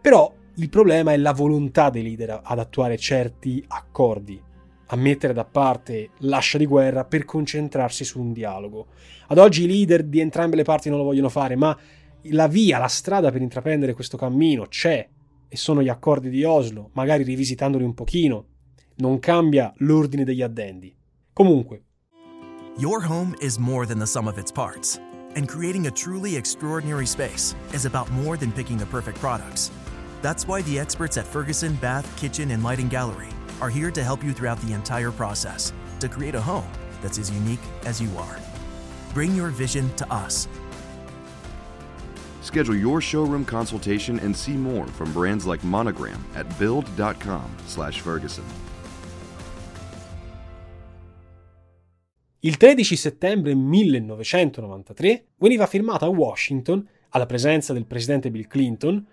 Però 0.00 0.32
il 0.54 0.68
problema 0.68 1.12
è 1.12 1.16
la 1.16 1.32
volontà 1.32 1.90
dei 1.90 2.04
leader 2.04 2.40
ad 2.44 2.58
attuare 2.60 2.96
certi 2.98 3.64
accordi, 3.66 4.40
a 4.86 4.96
mettere 4.96 5.32
da 5.32 5.44
parte 5.44 6.10
l'ascia 6.18 6.56
di 6.56 6.66
guerra 6.66 7.04
per 7.04 7.24
concentrarsi 7.24 8.04
su 8.04 8.20
un 8.20 8.32
dialogo. 8.32 8.86
Ad 9.26 9.38
oggi 9.38 9.64
i 9.64 9.66
leader 9.66 10.04
di 10.04 10.20
entrambe 10.20 10.54
le 10.54 10.62
parti 10.62 10.88
non 10.88 10.98
lo 10.98 11.04
vogliono 11.04 11.28
fare, 11.28 11.56
ma 11.56 11.76
la 12.32 12.48
via, 12.48 12.78
la 12.78 12.88
strada 12.88 13.30
per 13.30 13.40
intraprendere 13.40 13.94
questo 13.94 14.16
cammino 14.16 14.66
c'è 14.66 15.08
e 15.48 15.56
sono 15.56 15.82
gli 15.82 15.88
accordi 15.88 16.30
di 16.30 16.44
Oslo, 16.44 16.90
magari 16.92 17.22
rivisitandoli 17.22 17.84
un 17.84 17.94
pochino. 17.94 18.46
Non 18.96 19.18
cambia 19.18 19.72
l'ordine 19.78 20.24
degli 20.24 20.42
addendi. 20.42 20.94
Comunque. 21.32 21.84
Your 22.78 23.02
home 23.02 23.34
is 23.40 23.56
more 23.56 23.86
than 23.86 23.98
the 23.98 24.06
sum 24.06 24.26
of 24.26 24.38
its 24.38 24.50
parts. 24.50 25.00
And 25.36 25.48
creating 25.48 25.86
a 25.86 25.90
truly 25.90 26.36
extraordinary 26.36 27.06
space 27.06 27.54
is 27.72 27.84
about 27.84 28.10
more 28.10 28.36
than 28.36 28.50
picking 28.50 28.76
the 28.76 28.86
perfect 28.86 29.18
products. 29.20 29.70
That's 30.20 30.46
why 30.46 30.62
the 30.62 30.78
experts 30.78 31.16
at 31.16 31.26
Ferguson 31.26 31.74
Bath, 31.80 32.06
Kitchen, 32.16 32.50
and 32.50 32.62
Lighting 32.64 32.88
Gallery 32.88 33.28
are 33.60 33.70
here 33.70 33.90
to 33.90 34.02
help 34.02 34.24
you 34.24 34.32
throughout 34.32 34.60
the 34.62 34.72
entire 34.72 35.12
process 35.12 35.72
to 36.00 36.08
create 36.08 36.34
a 36.34 36.40
home 36.40 36.70
that's 37.02 37.18
as 37.18 37.30
unique 37.30 37.60
as 37.84 38.00
you 38.00 38.10
are. 38.18 38.38
Bring 39.14 39.34
your 39.34 39.48
vision 39.48 39.94
to 39.96 40.12
us 40.12 40.48
Schedule 42.48 42.78
your 42.78 43.02
showroom 43.02 43.44
consultation 43.44 44.18
and 44.20 44.34
see 44.34 44.54
more 44.54 44.86
from 44.86 45.12
brands 45.12 45.44
like 45.44 45.62
Monogram 45.66 46.24
at 46.32 46.46
build.com/ferguson. 46.56 48.42
Il 52.40 52.56
13 52.56 52.96
settembre 52.96 53.54
1993 53.54 55.26
veniva 55.36 55.66
firmato 55.66 56.06
a 56.06 56.08
Washington, 56.08 56.88
alla 57.10 57.26
presenza 57.26 57.74
del 57.74 57.84
presidente 57.84 58.30
Bill 58.30 58.46
Clinton, 58.46 59.06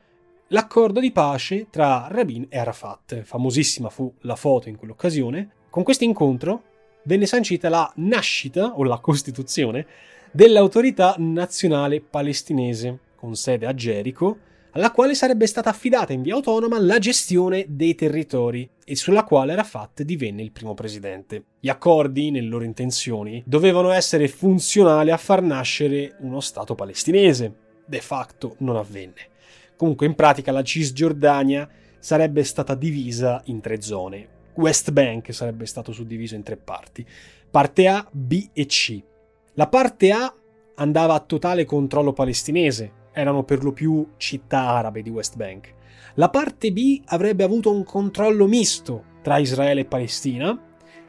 l'accordo 0.48 1.02
di 1.02 1.12
pace 1.12 1.68
tra 1.70 2.08
Rabin 2.10 2.46
e 2.48 2.58
Arafat. 2.58 3.24
Famosissima 3.24 3.90
fu 3.90 4.14
la 4.22 4.38
foto 4.38 4.70
in 4.70 4.78
quell'occasione. 4.78 5.50
Con 5.70 5.84
questo 5.84 6.06
incontro 6.06 6.64
venne 7.04 7.26
sancita 7.26 7.68
la 7.68 7.92
nascita 7.98 8.78
o 8.78 8.84
la 8.86 9.00
costituzione 9.00 9.86
dell'autorità 10.32 11.16
nazionale 11.18 12.00
palestinese 12.00 13.00
con 13.26 13.36
sede 13.36 13.66
a 13.66 13.74
Gerico, 13.74 14.38
alla 14.72 14.92
quale 14.92 15.16
sarebbe 15.16 15.48
stata 15.48 15.70
affidata 15.70 16.14
in 16.14 16.22
via 16.22 16.36
autonoma 16.36 16.80
la 16.80 17.00
gestione 17.00 17.66
dei 17.68 17.96
territori 17.96 18.70
e 18.84 18.96
sulla 18.96 19.24
quale 19.24 19.54
Arafat 19.54 20.04
divenne 20.04 20.44
il 20.44 20.52
primo 20.52 20.76
presidente. 20.76 21.44
Gli 21.60 21.70
accordi, 21.70 22.30
nelle 22.30 22.48
loro 22.48 22.66
intenzioni, 22.66 23.42
dovevano 23.48 23.90
essere 23.92 24.28
funzionali 24.28 25.10
a 25.10 25.18
far 25.18 25.42
nascere 25.42 26.18
uno 26.20 26.40
Stato 26.40 26.76
palestinese. 26.76 27.56
De 27.86 28.00
facto 28.02 28.56
non 28.60 28.76
avvenne. 28.76 29.30
Comunque, 29.76 30.06
in 30.06 30.14
pratica, 30.14 30.52
la 30.52 30.64
Cisgiordania 30.64 31.68
sarebbe 31.98 32.44
stata 32.44 32.76
divisa 32.76 33.42
in 33.46 33.62
tre 33.62 33.82
zone. 33.82 34.28
West 34.56 34.92
Bank 34.92 35.34
sarebbe 35.34 35.66
stato 35.66 35.92
suddiviso 35.92 36.36
in 36.36 36.44
tre 36.44 36.58
parti. 36.58 37.06
Parte 37.50 37.88
A, 37.88 38.06
B 38.12 38.50
e 38.54 38.66
C. 38.66 39.02
La 39.54 39.68
parte 39.68 40.12
A 40.12 40.34
andava 40.76 41.14
a 41.14 41.20
totale 41.22 41.64
controllo 41.66 42.12
palestinese, 42.12 43.04
erano 43.16 43.44
per 43.44 43.64
lo 43.64 43.72
più 43.72 44.06
città 44.18 44.68
arabe 44.68 45.02
di 45.02 45.10
West 45.10 45.38
Bank. 45.38 45.74
La 46.16 46.30
parte 46.30 46.72
B 46.72 47.02
avrebbe 47.06 47.44
avuto 47.44 47.72
un 47.72 47.84
controllo 47.84 48.46
misto 48.46 49.04
tra 49.22 49.38
Israele 49.38 49.82
e 49.82 49.86
Palestina, 49.86 50.58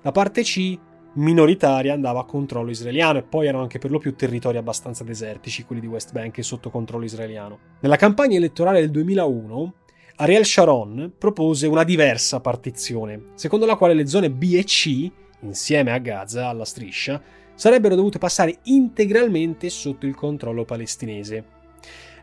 la 0.01 0.13
parte 0.13 0.43
C 0.43 0.79
minoritaria 1.15 1.93
andava 1.93 2.21
a 2.21 2.25
controllo 2.25 2.71
israeliano 2.71 3.19
e 3.19 3.23
poi 3.23 3.47
erano 3.47 3.63
anche 3.63 3.79
per 3.79 3.91
lo 3.91 3.99
più 3.99 4.15
territori 4.15 4.57
abbastanza 4.57 5.05
desertici, 5.05 5.65
quelli 5.65 5.81
di 5.81 5.87
West 5.87 6.13
Bank 6.13 6.39
e 6.39 6.43
sotto 6.43 6.71
controllo 6.71 7.05
israeliano. 7.05 7.59
Nella 7.81 7.97
campagna 7.97 8.37
elettorale 8.37 8.81
del 8.81 8.91
2001, 8.91 9.75
Ariel 10.17 10.45
Sharon 10.45 11.13
propose 11.19 11.67
una 11.67 11.85
diversa 11.85 12.41
partizione, 12.41 13.25
secondo 13.35 13.67
la 13.67 13.77
quale 13.77 13.95
le 13.95 14.07
zone 14.07 14.31
B 14.31 14.55
e 14.55 14.65
C, 14.65 15.11
insieme 15.41 15.93
a 15.93 15.99
Gaza, 15.99 16.49
alla 16.49 16.65
striscia, 16.65 17.21
sarebbero 17.55 17.95
dovute 17.95 18.19
passare 18.19 18.59
integralmente 18.65 19.69
sotto 19.71 20.07
il 20.07 20.15
controllo 20.15 20.65
palestinese. 20.65 21.56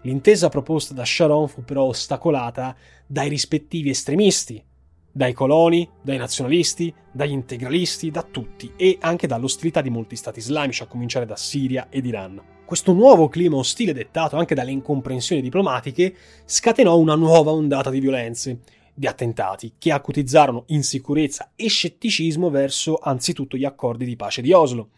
L'intesa 0.04 0.50
proposta 0.50 0.94
da 0.94 1.06
Sharon 1.06 1.48
fu 1.48 1.64
però 1.64 1.84
ostacolata 1.84 2.76
dai 3.06 3.30
rispettivi 3.30 3.90
estremisti, 3.90 4.62
dai 5.10 5.32
coloni, 5.32 5.88
dai 6.02 6.18
nazionalisti, 6.18 6.94
dagli 7.12 7.32
integralisti, 7.32 8.12
da 8.12 8.22
tutti 8.24 8.74
e 8.76 8.98
anche 9.00 9.28
dall'ostilità 9.28 9.80
di 9.80 9.90
molti 9.90 10.18
stati 10.18 10.40
islamici, 10.40 10.84
a 10.84 10.88
cominciare 10.88 11.26
da 11.26 11.38
Siria 11.38 11.88
ed 11.90 12.06
Iran. 12.06 12.42
Questo 12.66 12.92
nuovo 12.92 13.30
clima 13.30 13.56
ostile, 13.56 13.94
dettato 13.94 14.36
anche 14.36 14.56
dalle 14.56 14.72
incomprensioni 14.72 15.42
diplomatiche, 15.42 16.16
scatenò 16.44 16.98
una 16.98 17.16
nuova 17.16 17.52
ondata 17.52 17.90
di 17.90 18.00
violenze, 18.00 18.60
di 18.94 19.08
attentati, 19.08 19.76
che 19.78 19.92
acutizzarono 19.92 20.66
insicurezza 20.68 21.52
e 21.56 21.70
scetticismo 21.70 22.50
verso 22.50 22.98
anzitutto 23.02 23.56
gli 23.56 23.66
accordi 23.66 24.04
di 24.04 24.18
pace 24.18 24.42
di 24.42 24.52
Oslo. 24.52 24.90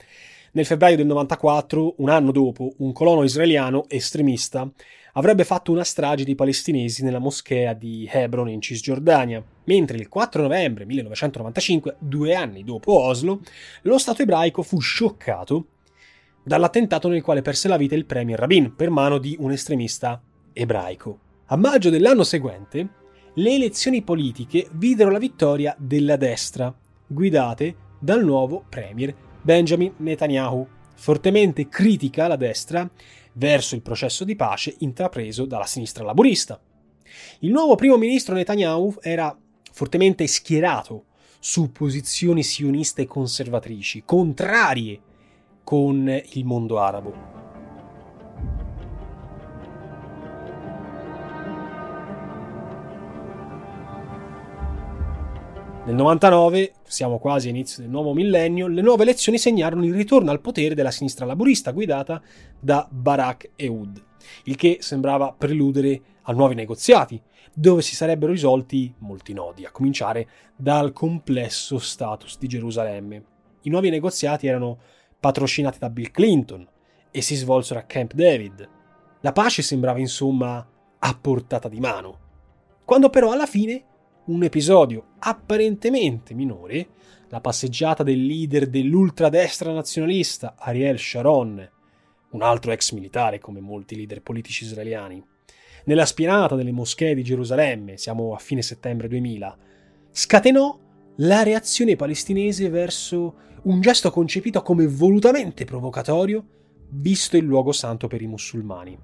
Nel 0.55 0.65
febbraio 0.65 0.95
del 0.95 1.05
94, 1.05 1.95
un 1.97 2.07
anno 2.07 2.31
dopo, 2.31 2.75
un 2.77 2.93
colono 2.93 3.23
israeliano 3.23 3.89
estremista 3.89 4.65
avrebbe 5.15 5.43
fatto 5.43 5.73
una 5.73 5.83
strage 5.83 6.23
di 6.23 6.33
palestinesi 6.33 7.03
nella 7.03 7.19
moschea 7.19 7.73
di 7.73 8.07
Hebron 8.09 8.47
in 8.47 8.61
Cisgiordania, 8.61 9.43
mentre 9.65 9.97
il 9.97 10.07
4 10.07 10.41
novembre 10.43 10.85
1995, 10.85 11.97
due 11.99 12.35
anni 12.35 12.63
dopo 12.63 12.97
Oslo, 12.97 13.41
lo 13.81 13.97
Stato 13.97 14.21
ebraico 14.21 14.61
fu 14.61 14.79
scioccato 14.79 15.65
dall'attentato 16.41 17.09
nel 17.09 17.21
quale 17.21 17.41
perse 17.41 17.67
la 17.67 17.75
vita 17.75 17.95
il 17.95 18.05
premier 18.05 18.39
Rabin 18.39 18.75
per 18.75 18.89
mano 18.89 19.17
di 19.17 19.35
un 19.37 19.51
estremista 19.51 20.21
ebraico. 20.53 21.19
A 21.47 21.57
maggio 21.57 21.89
dell'anno 21.89 22.23
seguente, 22.23 22.87
le 23.33 23.55
elezioni 23.55 24.03
politiche 24.03 24.69
videro 24.71 25.11
la 25.11 25.19
vittoria 25.19 25.75
della 25.77 26.15
destra, 26.15 26.73
guidate 27.05 27.75
dal 27.99 28.23
nuovo 28.23 28.63
premier 28.69 29.13
Benjamin 29.45 29.93
Netanyahu, 29.97 30.67
fortemente 30.95 31.67
critica 31.69 32.25
la 32.25 32.35
destra 32.35 32.89
verso 33.33 33.75
il 33.75 33.83
processo 33.83 34.23
di 34.23 34.35
pace 34.35 34.73
intrapreso 34.79 35.45
dalla 35.45 35.67
sinistra 35.67 36.03
laburista. 36.03 36.59
Il 37.41 37.51
nuovo 37.51 37.75
primo 37.75 37.95
ministro 37.95 38.33
Netanyahu 38.33 38.95
era 39.01 39.37
fortemente 39.71 40.25
schierato 40.25 41.05
su 41.37 41.71
posizioni 41.71 42.41
sioniste 42.41 43.05
conservatrici, 43.05 44.01
contrarie 44.03 44.99
con 45.63 46.21
il 46.31 46.43
mondo 46.43 46.79
arabo. 46.79 47.13
Nel 55.85 55.93
99, 55.93 56.73
siamo 56.87 57.17
quasi 57.19 57.49
all'inizio 57.49 57.81
del 57.81 57.91
nuovo 57.91 58.13
millennio, 58.13 58.67
le 58.67 58.81
nuove 58.81 59.03
elezioni 59.03 59.37
segnarono 59.37 59.85
il 59.85 59.93
ritorno 59.93 60.31
al 60.31 60.41
potere 60.41 60.75
della 60.75 60.91
sinistra 60.91 61.25
laburista 61.25 61.71
guidata 61.71 62.21
da 62.59 62.87
Barak 62.89 63.51
Ehud, 63.55 64.03
il 64.43 64.55
che 64.55 64.77
sembrava 64.81 65.33
preludere 65.37 66.01
a 66.23 66.33
nuovi 66.33 66.55
negoziati, 66.55 67.21
dove 67.53 67.81
si 67.81 67.95
sarebbero 67.95 68.31
risolti 68.31 68.93
molti 68.99 69.33
nodi, 69.33 69.65
a 69.65 69.71
cominciare 69.71 70.27
dal 70.55 70.93
complesso 70.93 71.79
status 71.79 72.37
di 72.37 72.47
Gerusalemme. 72.47 73.23
I 73.61 73.69
nuovi 73.69 73.89
negoziati 73.89 74.47
erano 74.47 74.77
patrocinati 75.19 75.79
da 75.79 75.89
Bill 75.89 76.11
Clinton 76.11 76.67
e 77.09 77.21
si 77.21 77.35
svolsero 77.35 77.79
a 77.79 77.83
Camp 77.83 78.13
David. 78.13 78.69
La 79.21 79.31
pace 79.31 79.61
sembrava 79.61 79.99
insomma 79.99 80.65
a 80.99 81.17
portata 81.19 81.67
di 81.67 81.79
mano. 81.79 82.19
Quando 82.83 83.09
però 83.09 83.31
alla 83.31 83.47
fine 83.47 83.83
un 84.25 84.43
episodio 84.43 85.13
apparentemente 85.19 86.33
minore, 86.33 86.87
la 87.29 87.41
passeggiata 87.41 88.01
del 88.01 88.25
leader 88.25 88.67
dell'ultradestra 88.67 89.71
nazionalista 89.71 90.55
Ariel 90.57 90.97
Sharon, 90.97 91.69
un 92.31 92.41
altro 92.41 92.71
ex 92.71 92.91
militare 92.91 93.39
come 93.39 93.59
molti 93.59 93.95
leader 93.95 94.21
politici 94.21 94.63
israeliani, 94.63 95.23
nella 95.85 96.05
spianata 96.05 96.55
delle 96.55 96.71
moschee 96.71 97.13
di 97.13 97.23
Gerusalemme, 97.23 97.97
siamo 97.97 98.33
a 98.33 98.39
fine 98.39 98.63
settembre 98.63 99.07
2000, 99.07 99.57
scatenò 100.11 100.79
la 101.17 101.43
reazione 101.43 101.95
palestinese 101.95 102.69
verso 102.69 103.35
un 103.63 103.79
gesto 103.81 104.09
concepito 104.09 104.63
come 104.63 104.87
volutamente 104.87 105.65
provocatorio, 105.65 106.43
visto 106.89 107.37
il 107.37 107.45
luogo 107.45 107.71
santo 107.71 108.07
per 108.07 108.21
i 108.21 108.27
musulmani. 108.27 108.97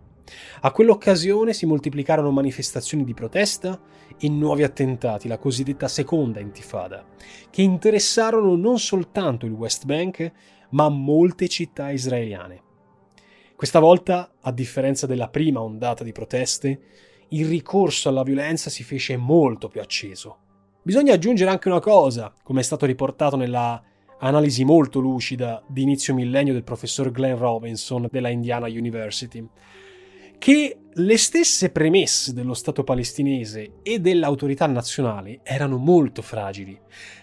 A 0.61 0.71
quell'occasione 0.71 1.53
si 1.53 1.65
moltiplicarono 1.65 2.31
manifestazioni 2.31 3.03
di 3.03 3.13
protesta 3.13 3.79
e 4.17 4.29
nuovi 4.29 4.63
attentati, 4.63 5.27
la 5.27 5.37
cosiddetta 5.37 5.87
seconda 5.87 6.39
intifada, 6.39 7.05
che 7.49 7.61
interessarono 7.61 8.55
non 8.55 8.79
soltanto 8.79 9.45
il 9.45 9.53
West 9.53 9.85
Bank, 9.85 10.31
ma 10.71 10.89
molte 10.89 11.47
città 11.47 11.91
israeliane. 11.91 12.61
Questa 13.55 13.79
volta, 13.79 14.33
a 14.41 14.51
differenza 14.51 15.05
della 15.05 15.29
prima 15.29 15.61
ondata 15.61 16.03
di 16.03 16.11
proteste, 16.11 16.79
il 17.29 17.47
ricorso 17.47 18.09
alla 18.09 18.23
violenza 18.23 18.69
si 18.69 18.83
fece 18.83 19.17
molto 19.17 19.67
più 19.67 19.81
acceso. 19.81 20.37
Bisogna 20.83 21.13
aggiungere 21.13 21.51
anche 21.51 21.67
una 21.67 21.79
cosa, 21.79 22.33
come 22.43 22.61
è 22.61 22.63
stato 22.63 22.85
riportato 22.85 23.35
nella 23.35 23.81
analisi 24.21 24.63
molto 24.63 24.99
lucida 24.99 25.63
di 25.67 25.81
inizio 25.81 26.13
millennio 26.13 26.53
del 26.53 26.63
professor 26.63 27.11
Glenn 27.11 27.37
Robinson 27.37 28.07
della 28.09 28.29
Indiana 28.29 28.67
University 28.67 29.47
che 30.41 30.75
le 30.91 31.17
stesse 31.17 31.69
premesse 31.69 32.33
dello 32.33 32.55
Stato 32.55 32.83
palestinese 32.83 33.73
e 33.83 33.99
dell'autorità 33.99 34.65
nazionale 34.65 35.41
erano 35.43 35.77
molto 35.77 36.23
fragili. 36.23 36.75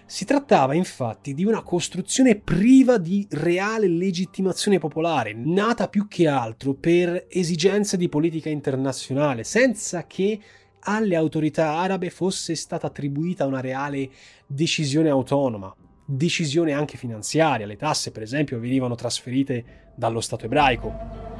Si 0.06 0.24
trattava 0.24 0.74
infatti 0.74 1.34
di 1.34 1.44
una 1.44 1.64
costruzione 1.64 2.36
priva 2.36 2.96
di 2.96 3.26
reale 3.30 3.88
legittimazione 3.88 4.78
popolare, 4.78 5.32
nata 5.34 5.88
più 5.88 6.06
che 6.06 6.28
altro 6.28 6.74
per 6.74 7.26
esigenze 7.28 7.96
di 7.96 8.08
politica 8.08 8.50
internazionale, 8.50 9.42
senza 9.42 10.06
che 10.06 10.38
alle 10.82 11.16
autorità 11.16 11.72
arabe 11.72 12.10
fosse 12.10 12.54
stata 12.54 12.86
attribuita 12.86 13.46
una 13.46 13.60
reale 13.60 14.10
decisione 14.46 15.08
autonoma, 15.08 15.74
decisione 16.04 16.72
anche 16.72 16.96
finanziaria. 16.96 17.66
Le 17.66 17.76
tasse, 17.76 18.12
per 18.12 18.22
esempio, 18.22 18.60
venivano 18.60 18.94
trasferite 18.94 19.90
dallo 19.96 20.20
Stato 20.20 20.44
ebraico. 20.44 21.37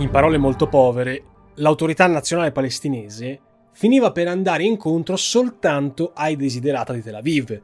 In 0.00 0.10
parole 0.10 0.38
molto 0.38 0.68
povere, 0.68 1.24
l'autorità 1.56 2.06
nazionale 2.06 2.52
palestinese 2.52 3.40
finiva 3.72 4.12
per 4.12 4.28
andare 4.28 4.62
incontro 4.62 5.16
soltanto 5.16 6.12
ai 6.14 6.36
desiderata 6.36 6.92
di 6.92 7.02
Tel 7.02 7.16
Aviv, 7.16 7.60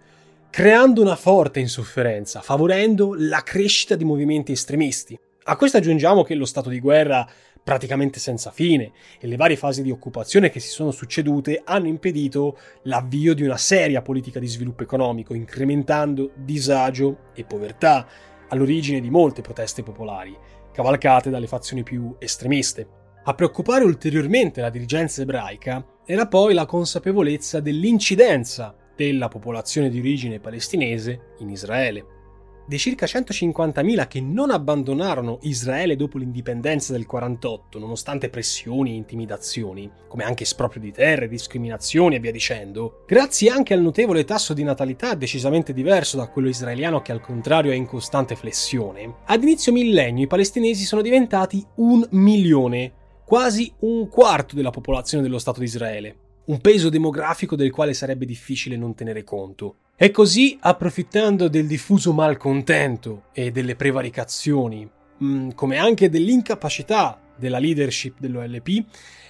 creando 0.51 1.01
una 1.01 1.14
forte 1.14 1.61
insofferenza, 1.61 2.41
favorendo 2.41 3.14
la 3.16 3.41
crescita 3.45 3.95
di 3.95 4.03
movimenti 4.03 4.51
estremisti. 4.51 5.16
A 5.45 5.55
questo 5.55 5.76
aggiungiamo 5.76 6.24
che 6.24 6.35
lo 6.35 6.45
stato 6.45 6.70
di 6.70 6.80
guerra 6.80 7.24
praticamente 7.62 8.18
senza 8.18 8.51
fine 8.51 8.91
e 9.20 9.28
le 9.28 9.37
varie 9.37 9.57
fasi 9.57 9.82
di 9.82 9.93
occupazione 9.93 10.51
che 10.51 10.59
si 10.59 10.70
sono 10.70 10.91
succedute 10.91 11.62
hanno 11.64 11.87
impedito 11.87 12.59
l'avvio 12.82 13.32
di 13.35 13.45
una 13.45 13.57
seria 13.57 14.03
politica 14.03 14.41
di 14.41 14.49
sviluppo 14.49 14.82
economico, 14.82 15.35
incrementando 15.35 16.32
disagio 16.35 17.30
e 17.32 17.45
povertà 17.45 18.05
all'origine 18.49 19.01
di 19.01 19.09
molte 19.09 19.41
proteste 19.41 19.85
popolari 19.85 20.37
cavalcate 20.75 21.31
dalle 21.31 21.47
fazioni 21.47 21.85
più 21.85 22.14
estremiste. 22.18 22.87
A 23.25 23.35
preoccupare 23.35 23.85
ulteriormente 23.85 24.61
la 24.61 24.68
dirigenza 24.68 25.22
ebraica 25.22 25.83
era 26.05 26.27
poi 26.27 26.53
la 26.53 26.66
consapevolezza 26.66 27.61
dell'incidenza 27.61 28.75
della 28.95 29.29
popolazione 29.29 29.89
di 29.89 30.01
origine 30.01 30.41
palestinese 30.41 31.35
in 31.39 31.49
Israele 31.49 32.24
dei 32.66 32.78
circa 32.78 33.06
150.000 33.06 34.06
che 34.06 34.20
non 34.20 34.50
abbandonarono 34.50 35.38
Israele 35.42 35.96
dopo 35.96 36.18
l'indipendenza 36.18 36.92
del 36.92 37.06
48, 37.06 37.78
nonostante 37.78 38.30
pressioni 38.30 38.92
e 38.92 38.96
intimidazioni, 38.96 39.90
come 40.08 40.24
anche 40.24 40.44
esproprio 40.44 40.80
di 40.80 40.92
terre, 40.92 41.28
discriminazioni 41.28 42.16
e 42.16 42.20
via 42.20 42.32
dicendo, 42.32 43.04
grazie 43.06 43.50
anche 43.50 43.74
al 43.74 43.82
notevole 43.82 44.24
tasso 44.24 44.54
di 44.54 44.62
natalità 44.62 45.14
decisamente 45.14 45.72
diverso 45.72 46.16
da 46.16 46.28
quello 46.28 46.48
israeliano 46.48 47.02
che 47.02 47.12
al 47.12 47.20
contrario 47.20 47.72
è 47.72 47.74
in 47.74 47.86
costante 47.86 48.36
flessione, 48.36 49.16
ad 49.24 49.42
inizio 49.42 49.72
millennio 49.72 50.24
i 50.24 50.28
palestinesi 50.28 50.84
sono 50.84 51.02
diventati 51.02 51.64
un 51.76 52.06
milione, 52.10 52.92
quasi 53.24 53.72
un 53.80 54.08
quarto 54.08 54.54
della 54.54 54.70
popolazione 54.70 55.22
dello 55.22 55.38
Stato 55.38 55.60
di 55.60 55.66
Israele, 55.66 56.16
un 56.46 56.60
peso 56.60 56.88
demografico 56.88 57.56
del 57.56 57.70
quale 57.70 57.94
sarebbe 57.94 58.26
difficile 58.26 58.76
non 58.76 58.94
tenere 58.94 59.24
conto. 59.24 59.76
E 59.97 60.11
così, 60.11 60.59
approfittando 60.61 61.47
del 61.47 61.68
diffuso 61.68 62.12
malcontento 62.12 63.26
e 63.32 63.53
delle 63.53 63.76
prevaricazioni, 63.76 64.90
mm, 65.22 65.51
come 65.51 65.78
anche 65.78 66.11
dell'incapacità 66.11 67.20
della 67.36 67.61
leadership 67.61 68.18
dell'OLP, 68.18 68.84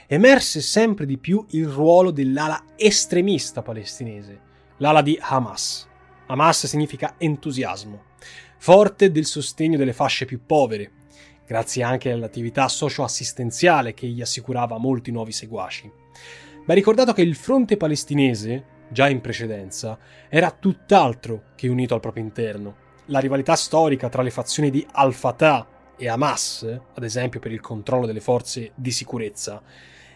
emerse 0.06 0.62
sempre 0.62 1.04
di 1.04 1.18
più 1.18 1.44
il 1.50 1.66
ruolo 1.66 2.10
dell'ala 2.10 2.64
estremista 2.76 3.60
palestinese, 3.60 4.40
l'ala 4.78 5.02
di 5.02 5.18
Hamas. 5.20 5.86
Hamas 6.28 6.64
significa 6.64 7.16
entusiasmo, 7.18 8.04
forte 8.56 9.10
del 9.10 9.26
sostegno 9.26 9.76
delle 9.76 9.92
fasce 9.92 10.24
più 10.24 10.46
povere, 10.46 10.92
grazie 11.46 11.82
anche 11.82 12.10
all'attività 12.10 12.68
socio-assistenziale 12.68 13.92
che 13.92 14.06
gli 14.06 14.22
assicurava 14.22 14.78
molti 14.78 15.10
nuovi 15.10 15.32
seguaci. 15.32 15.92
Va 16.64 16.72
ricordato 16.72 17.12
che 17.12 17.20
il 17.20 17.34
fronte 17.34 17.76
palestinese, 17.76 18.72
già 18.94 19.08
in 19.08 19.20
precedenza, 19.20 19.98
era 20.30 20.50
tutt'altro 20.50 21.46
che 21.56 21.68
unito 21.68 21.92
al 21.92 22.00
proprio 22.00 22.22
interno. 22.22 22.76
La 23.06 23.18
rivalità 23.18 23.56
storica 23.56 24.08
tra 24.08 24.22
le 24.22 24.30
fazioni 24.30 24.70
di 24.70 24.86
Al-Fatah 24.90 25.66
e 25.96 26.08
Hamas, 26.08 26.80
ad 26.94 27.02
esempio 27.02 27.40
per 27.40 27.52
il 27.52 27.60
controllo 27.60 28.06
delle 28.06 28.20
forze 28.20 28.70
di 28.74 28.92
sicurezza, 28.92 29.60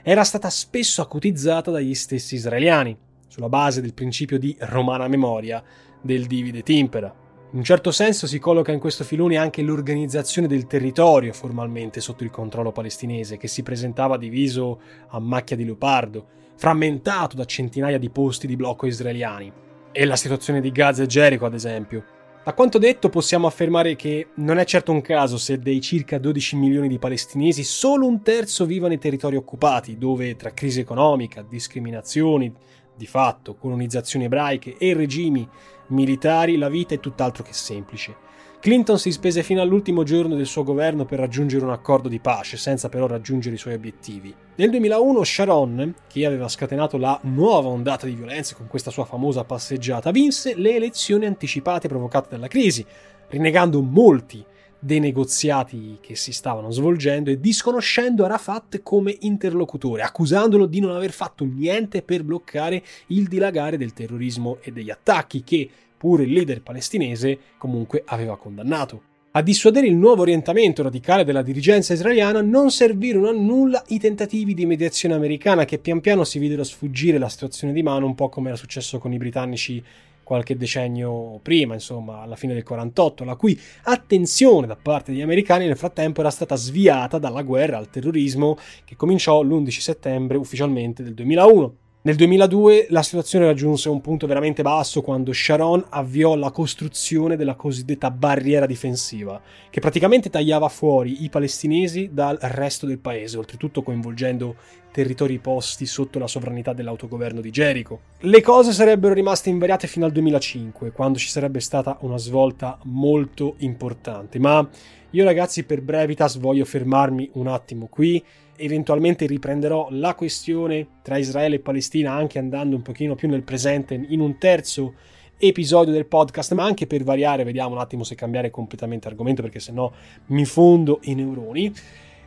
era 0.02 0.24
stata 0.24 0.48
spesso 0.48 1.02
acutizzata 1.02 1.70
dagli 1.70 1.94
stessi 1.94 2.36
israeliani, 2.36 2.96
sulla 3.26 3.48
base 3.48 3.82
del 3.82 3.92
principio 3.92 4.38
di 4.38 4.56
romana 4.60 5.08
memoria 5.08 5.62
del 6.00 6.26
divide 6.26 6.62
timpera. 6.62 7.14
In 7.50 7.58
un 7.58 7.64
certo 7.64 7.90
senso 7.90 8.26
si 8.26 8.38
colloca 8.38 8.72
in 8.72 8.78
questo 8.78 9.04
filone 9.04 9.36
anche 9.36 9.62
l'organizzazione 9.62 10.46
del 10.46 10.66
territorio 10.66 11.32
formalmente 11.32 12.00
sotto 12.00 12.22
il 12.22 12.30
controllo 12.30 12.72
palestinese, 12.72 13.36
che 13.36 13.48
si 13.48 13.62
presentava 13.62 14.16
diviso 14.16 14.80
a 15.08 15.18
macchia 15.18 15.56
di 15.56 15.64
leopardo, 15.64 16.26
frammentato 16.58 17.36
da 17.36 17.44
centinaia 17.44 17.98
di 17.98 18.10
posti 18.10 18.48
di 18.48 18.56
blocco 18.56 18.86
israeliani. 18.86 19.50
E 19.92 20.04
la 20.04 20.16
situazione 20.16 20.60
di 20.60 20.72
Gaza 20.72 21.04
e 21.04 21.06
Gerico, 21.06 21.46
ad 21.46 21.54
esempio, 21.54 22.04
da 22.44 22.52
quanto 22.52 22.78
detto 22.78 23.08
possiamo 23.08 23.46
affermare 23.46 23.94
che 23.94 24.28
non 24.36 24.58
è 24.58 24.64
certo 24.64 24.90
un 24.90 25.00
caso 25.00 25.38
se 25.38 25.58
dei 25.58 25.80
circa 25.80 26.18
12 26.18 26.56
milioni 26.56 26.88
di 26.88 26.98
palestinesi 26.98 27.62
solo 27.62 28.06
un 28.06 28.22
terzo 28.22 28.66
viva 28.66 28.88
nei 28.88 28.98
territori 28.98 29.36
occupati, 29.36 29.98
dove 29.98 30.34
tra 30.34 30.52
crisi 30.52 30.80
economica, 30.80 31.42
discriminazioni, 31.48 32.52
di 32.96 33.06
fatto, 33.06 33.54
colonizzazioni 33.54 34.24
ebraiche 34.24 34.76
e 34.78 34.92
regimi 34.94 35.48
militari 35.88 36.56
la 36.56 36.68
vita 36.68 36.94
è 36.94 37.00
tutt'altro 37.00 37.44
che 37.44 37.52
semplice. 37.52 38.26
Clinton 38.60 38.98
si 38.98 39.12
spese 39.12 39.44
fino 39.44 39.62
all'ultimo 39.62 40.02
giorno 40.02 40.34
del 40.34 40.46
suo 40.46 40.64
governo 40.64 41.04
per 41.04 41.20
raggiungere 41.20 41.64
un 41.64 41.70
accordo 41.70 42.08
di 42.08 42.18
pace, 42.18 42.56
senza 42.56 42.88
però 42.88 43.06
raggiungere 43.06 43.54
i 43.54 43.58
suoi 43.58 43.74
obiettivi. 43.74 44.34
Nel 44.56 44.70
2001 44.70 45.22
Sharon, 45.22 45.94
che 46.08 46.26
aveva 46.26 46.48
scatenato 46.48 46.96
la 46.96 47.16
nuova 47.22 47.68
ondata 47.68 48.06
di 48.06 48.14
violenze 48.14 48.56
con 48.56 48.66
questa 48.66 48.90
sua 48.90 49.04
famosa 49.04 49.44
passeggiata, 49.44 50.10
vinse 50.10 50.56
le 50.56 50.74
elezioni 50.74 51.26
anticipate 51.26 51.86
provocate 51.86 52.30
dalla 52.30 52.48
crisi, 52.48 52.84
rinnegando 53.28 53.80
molti 53.80 54.44
dei 54.78 55.00
negoziati 55.00 55.98
che 56.00 56.14
si 56.14 56.32
stavano 56.32 56.70
svolgendo 56.70 57.30
e 57.30 57.40
disconoscendo 57.40 58.24
Arafat 58.24 58.82
come 58.82 59.16
interlocutore, 59.20 60.02
accusandolo 60.02 60.66
di 60.66 60.80
non 60.80 60.94
aver 60.94 61.10
fatto 61.10 61.44
niente 61.44 62.02
per 62.02 62.22
bloccare 62.22 62.82
il 63.08 63.26
dilagare 63.26 63.76
del 63.76 63.92
terrorismo 63.92 64.58
e 64.60 64.70
degli 64.70 64.90
attacchi 64.90 65.42
che 65.42 65.68
pure 65.96 66.22
il 66.22 66.32
leader 66.32 66.62
palestinese 66.62 67.38
comunque 67.58 68.02
aveva 68.06 68.38
condannato. 68.38 69.02
A 69.32 69.42
dissuadere 69.42 69.86
il 69.86 69.94
nuovo 69.94 70.22
orientamento 70.22 70.82
radicale 70.82 71.22
della 71.22 71.42
dirigenza 71.42 71.92
israeliana 71.92 72.40
non 72.40 72.70
servirono 72.70 73.28
a 73.28 73.32
nulla 73.32 73.84
i 73.88 73.98
tentativi 73.98 74.54
di 74.54 74.64
mediazione 74.64 75.14
americana 75.14 75.64
che 75.64 75.78
pian 75.78 76.00
piano 76.00 76.24
si 76.24 76.38
videro 76.38 76.64
sfuggire 76.64 77.18
la 77.18 77.28
situazione 77.28 77.74
di 77.74 77.82
mano, 77.82 78.06
un 78.06 78.14
po' 78.14 78.30
come 78.30 78.48
era 78.48 78.56
successo 78.56 78.98
con 78.98 79.12
i 79.12 79.18
britannici 79.18 79.84
qualche 80.28 80.58
decennio 80.58 81.40
prima, 81.42 81.72
insomma, 81.72 82.20
alla 82.20 82.36
fine 82.36 82.52
del 82.52 82.62
48, 82.62 83.24
la 83.24 83.34
cui 83.34 83.58
attenzione 83.84 84.66
da 84.66 84.76
parte 84.76 85.10
degli 85.10 85.22
americani 85.22 85.64
nel 85.64 85.78
frattempo 85.78 86.20
era 86.20 86.28
stata 86.28 86.54
sviata 86.54 87.16
dalla 87.16 87.40
guerra 87.40 87.78
al 87.78 87.88
terrorismo 87.88 88.58
che 88.84 88.94
cominciò 88.94 89.40
l'11 89.40 89.80
settembre 89.80 90.36
ufficialmente 90.36 91.02
del 91.02 91.14
2001. 91.14 91.76
Nel 92.08 92.16
2002 92.16 92.86
la 92.88 93.02
situazione 93.02 93.44
raggiunse 93.44 93.90
un 93.90 94.00
punto 94.00 94.26
veramente 94.26 94.62
basso 94.62 95.02
quando 95.02 95.30
Sharon 95.30 95.84
avviò 95.90 96.36
la 96.36 96.50
costruzione 96.50 97.36
della 97.36 97.54
cosiddetta 97.54 98.10
barriera 98.10 98.64
difensiva, 98.64 99.38
che 99.68 99.80
praticamente 99.80 100.30
tagliava 100.30 100.70
fuori 100.70 101.24
i 101.24 101.28
palestinesi 101.28 102.08
dal 102.10 102.38
resto 102.40 102.86
del 102.86 102.96
paese, 102.98 103.36
oltretutto 103.36 103.82
coinvolgendo 103.82 104.54
territori 104.90 105.38
posti 105.38 105.84
sotto 105.84 106.18
la 106.18 106.26
sovranità 106.26 106.72
dell'autogoverno 106.72 107.42
di 107.42 107.50
Gerico. 107.50 108.00
Le 108.20 108.40
cose 108.40 108.72
sarebbero 108.72 109.12
rimaste 109.12 109.50
invariate 109.50 109.86
fino 109.86 110.06
al 110.06 110.12
2005, 110.12 110.92
quando 110.92 111.18
ci 111.18 111.28
sarebbe 111.28 111.60
stata 111.60 111.98
una 112.00 112.16
svolta 112.16 112.78
molto 112.84 113.56
importante, 113.58 114.38
ma 114.38 114.66
io 115.10 115.24
ragazzi 115.24 115.62
per 115.64 115.82
brevitas 115.82 116.38
voglio 116.38 116.64
fermarmi 116.64 117.32
un 117.34 117.48
attimo 117.48 117.86
qui 117.86 118.24
eventualmente 118.58 119.26
riprenderò 119.26 119.88
la 119.90 120.14
questione 120.14 120.86
tra 121.02 121.16
Israele 121.16 121.56
e 121.56 121.60
Palestina 121.60 122.12
anche 122.12 122.38
andando 122.38 122.76
un 122.76 122.82
pochino 122.82 123.14
più 123.14 123.28
nel 123.28 123.42
presente 123.42 123.94
in 123.94 124.20
un 124.20 124.38
terzo 124.38 124.94
episodio 125.38 125.92
del 125.92 126.06
podcast, 126.06 126.52
ma 126.54 126.64
anche 126.64 126.86
per 126.86 127.04
variare, 127.04 127.44
vediamo 127.44 127.74
un 127.74 127.80
attimo 127.80 128.02
se 128.02 128.16
cambiare 128.16 128.50
completamente 128.50 129.06
argomento 129.08 129.40
perché 129.40 129.60
sennò 129.60 129.90
mi 130.26 130.44
fondo 130.44 130.98
i 131.04 131.14
neuroni. 131.14 131.72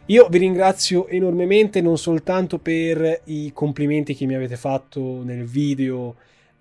Io 0.07 0.27
vi 0.29 0.37
ringrazio 0.39 1.07
enormemente 1.07 1.81
non 1.81 1.97
soltanto 1.97 2.57
per 2.57 3.21
i 3.25 3.51
complimenti 3.53 4.15
che 4.15 4.25
mi 4.25 4.35
avete 4.35 4.55
fatto 4.55 5.23
nel 5.23 5.45
video 5.45 6.15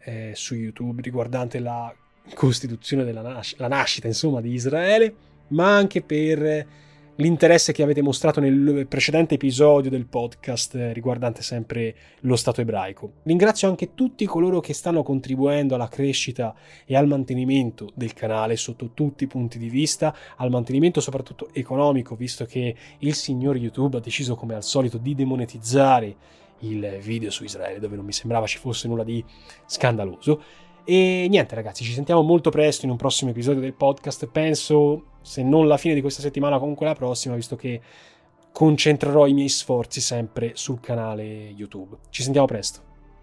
eh, 0.04 0.32
su 0.34 0.54
YouTube 0.54 1.00
riguardante 1.02 1.58
la 1.58 1.94
costituzione 2.34 3.04
della 3.04 3.22
nas- 3.22 3.56
la 3.56 3.68
nascita 3.68 4.06
insomma 4.06 4.40
di 4.40 4.52
Israele, 4.52 5.14
ma 5.48 5.74
anche 5.74 6.02
per 6.02 6.66
l'interesse 7.20 7.72
che 7.72 7.82
avete 7.82 8.02
mostrato 8.02 8.40
nel 8.40 8.86
precedente 8.88 9.34
episodio 9.34 9.90
del 9.90 10.06
podcast 10.06 10.74
eh, 10.74 10.92
riguardante 10.92 11.42
sempre 11.42 11.94
lo 12.20 12.34
Stato 12.34 12.62
ebraico. 12.62 13.12
Ringrazio 13.24 13.68
anche 13.68 13.94
tutti 13.94 14.24
coloro 14.24 14.60
che 14.60 14.72
stanno 14.72 15.02
contribuendo 15.02 15.74
alla 15.74 15.88
crescita 15.88 16.54
e 16.86 16.96
al 16.96 17.06
mantenimento 17.06 17.90
del 17.94 18.14
canale 18.14 18.56
sotto 18.56 18.90
tutti 18.94 19.24
i 19.24 19.26
punti 19.26 19.58
di 19.58 19.68
vista, 19.68 20.14
al 20.36 20.50
mantenimento 20.50 21.00
soprattutto 21.00 21.50
economico, 21.52 22.16
visto 22.16 22.46
che 22.46 22.74
il 22.98 23.14
signor 23.14 23.56
YouTube 23.56 23.98
ha 23.98 24.00
deciso 24.00 24.34
come 24.34 24.54
al 24.54 24.64
solito 24.64 24.96
di 24.96 25.14
demonetizzare 25.14 26.16
il 26.60 26.98
video 27.00 27.30
su 27.30 27.44
Israele, 27.44 27.78
dove 27.78 27.96
non 27.96 28.04
mi 28.04 28.12
sembrava 28.12 28.46
ci 28.46 28.58
fosse 28.58 28.88
nulla 28.88 29.04
di 29.04 29.22
scandaloso. 29.66 30.42
E 30.84 31.26
niente 31.28 31.54
ragazzi, 31.54 31.84
ci 31.84 31.92
sentiamo 31.92 32.22
molto 32.22 32.50
presto 32.50 32.84
in 32.84 32.90
un 32.90 32.96
prossimo 32.96 33.30
episodio 33.30 33.60
del 33.60 33.74
podcast, 33.74 34.26
penso 34.26 35.04
se 35.20 35.42
non 35.42 35.68
la 35.68 35.76
fine 35.76 35.94
di 35.94 36.00
questa 36.00 36.22
settimana 36.22 36.58
comunque 36.58 36.86
la 36.86 36.94
prossima, 36.94 37.34
visto 37.34 37.54
che 37.54 37.80
concentrerò 38.52 39.26
i 39.26 39.32
miei 39.32 39.48
sforzi 39.48 40.00
sempre 40.00 40.52
sul 40.54 40.80
canale 40.80 41.24
YouTube. 41.24 41.96
Ci 42.08 42.22
sentiamo 42.22 42.46
presto, 42.46 42.80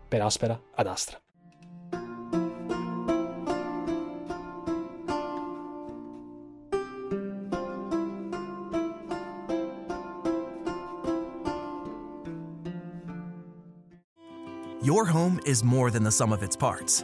per 0.07 0.21
Aspera 0.21 0.59
ad 0.75 0.87
Astra. 0.87 1.19
Your 14.81 15.03
home 15.03 15.41
is 15.45 15.63
more 15.63 15.91
than 15.91 16.03
the 16.03 16.11
sum 16.11 16.31
of 16.31 16.41
its 16.41 16.55
parts. 16.55 17.03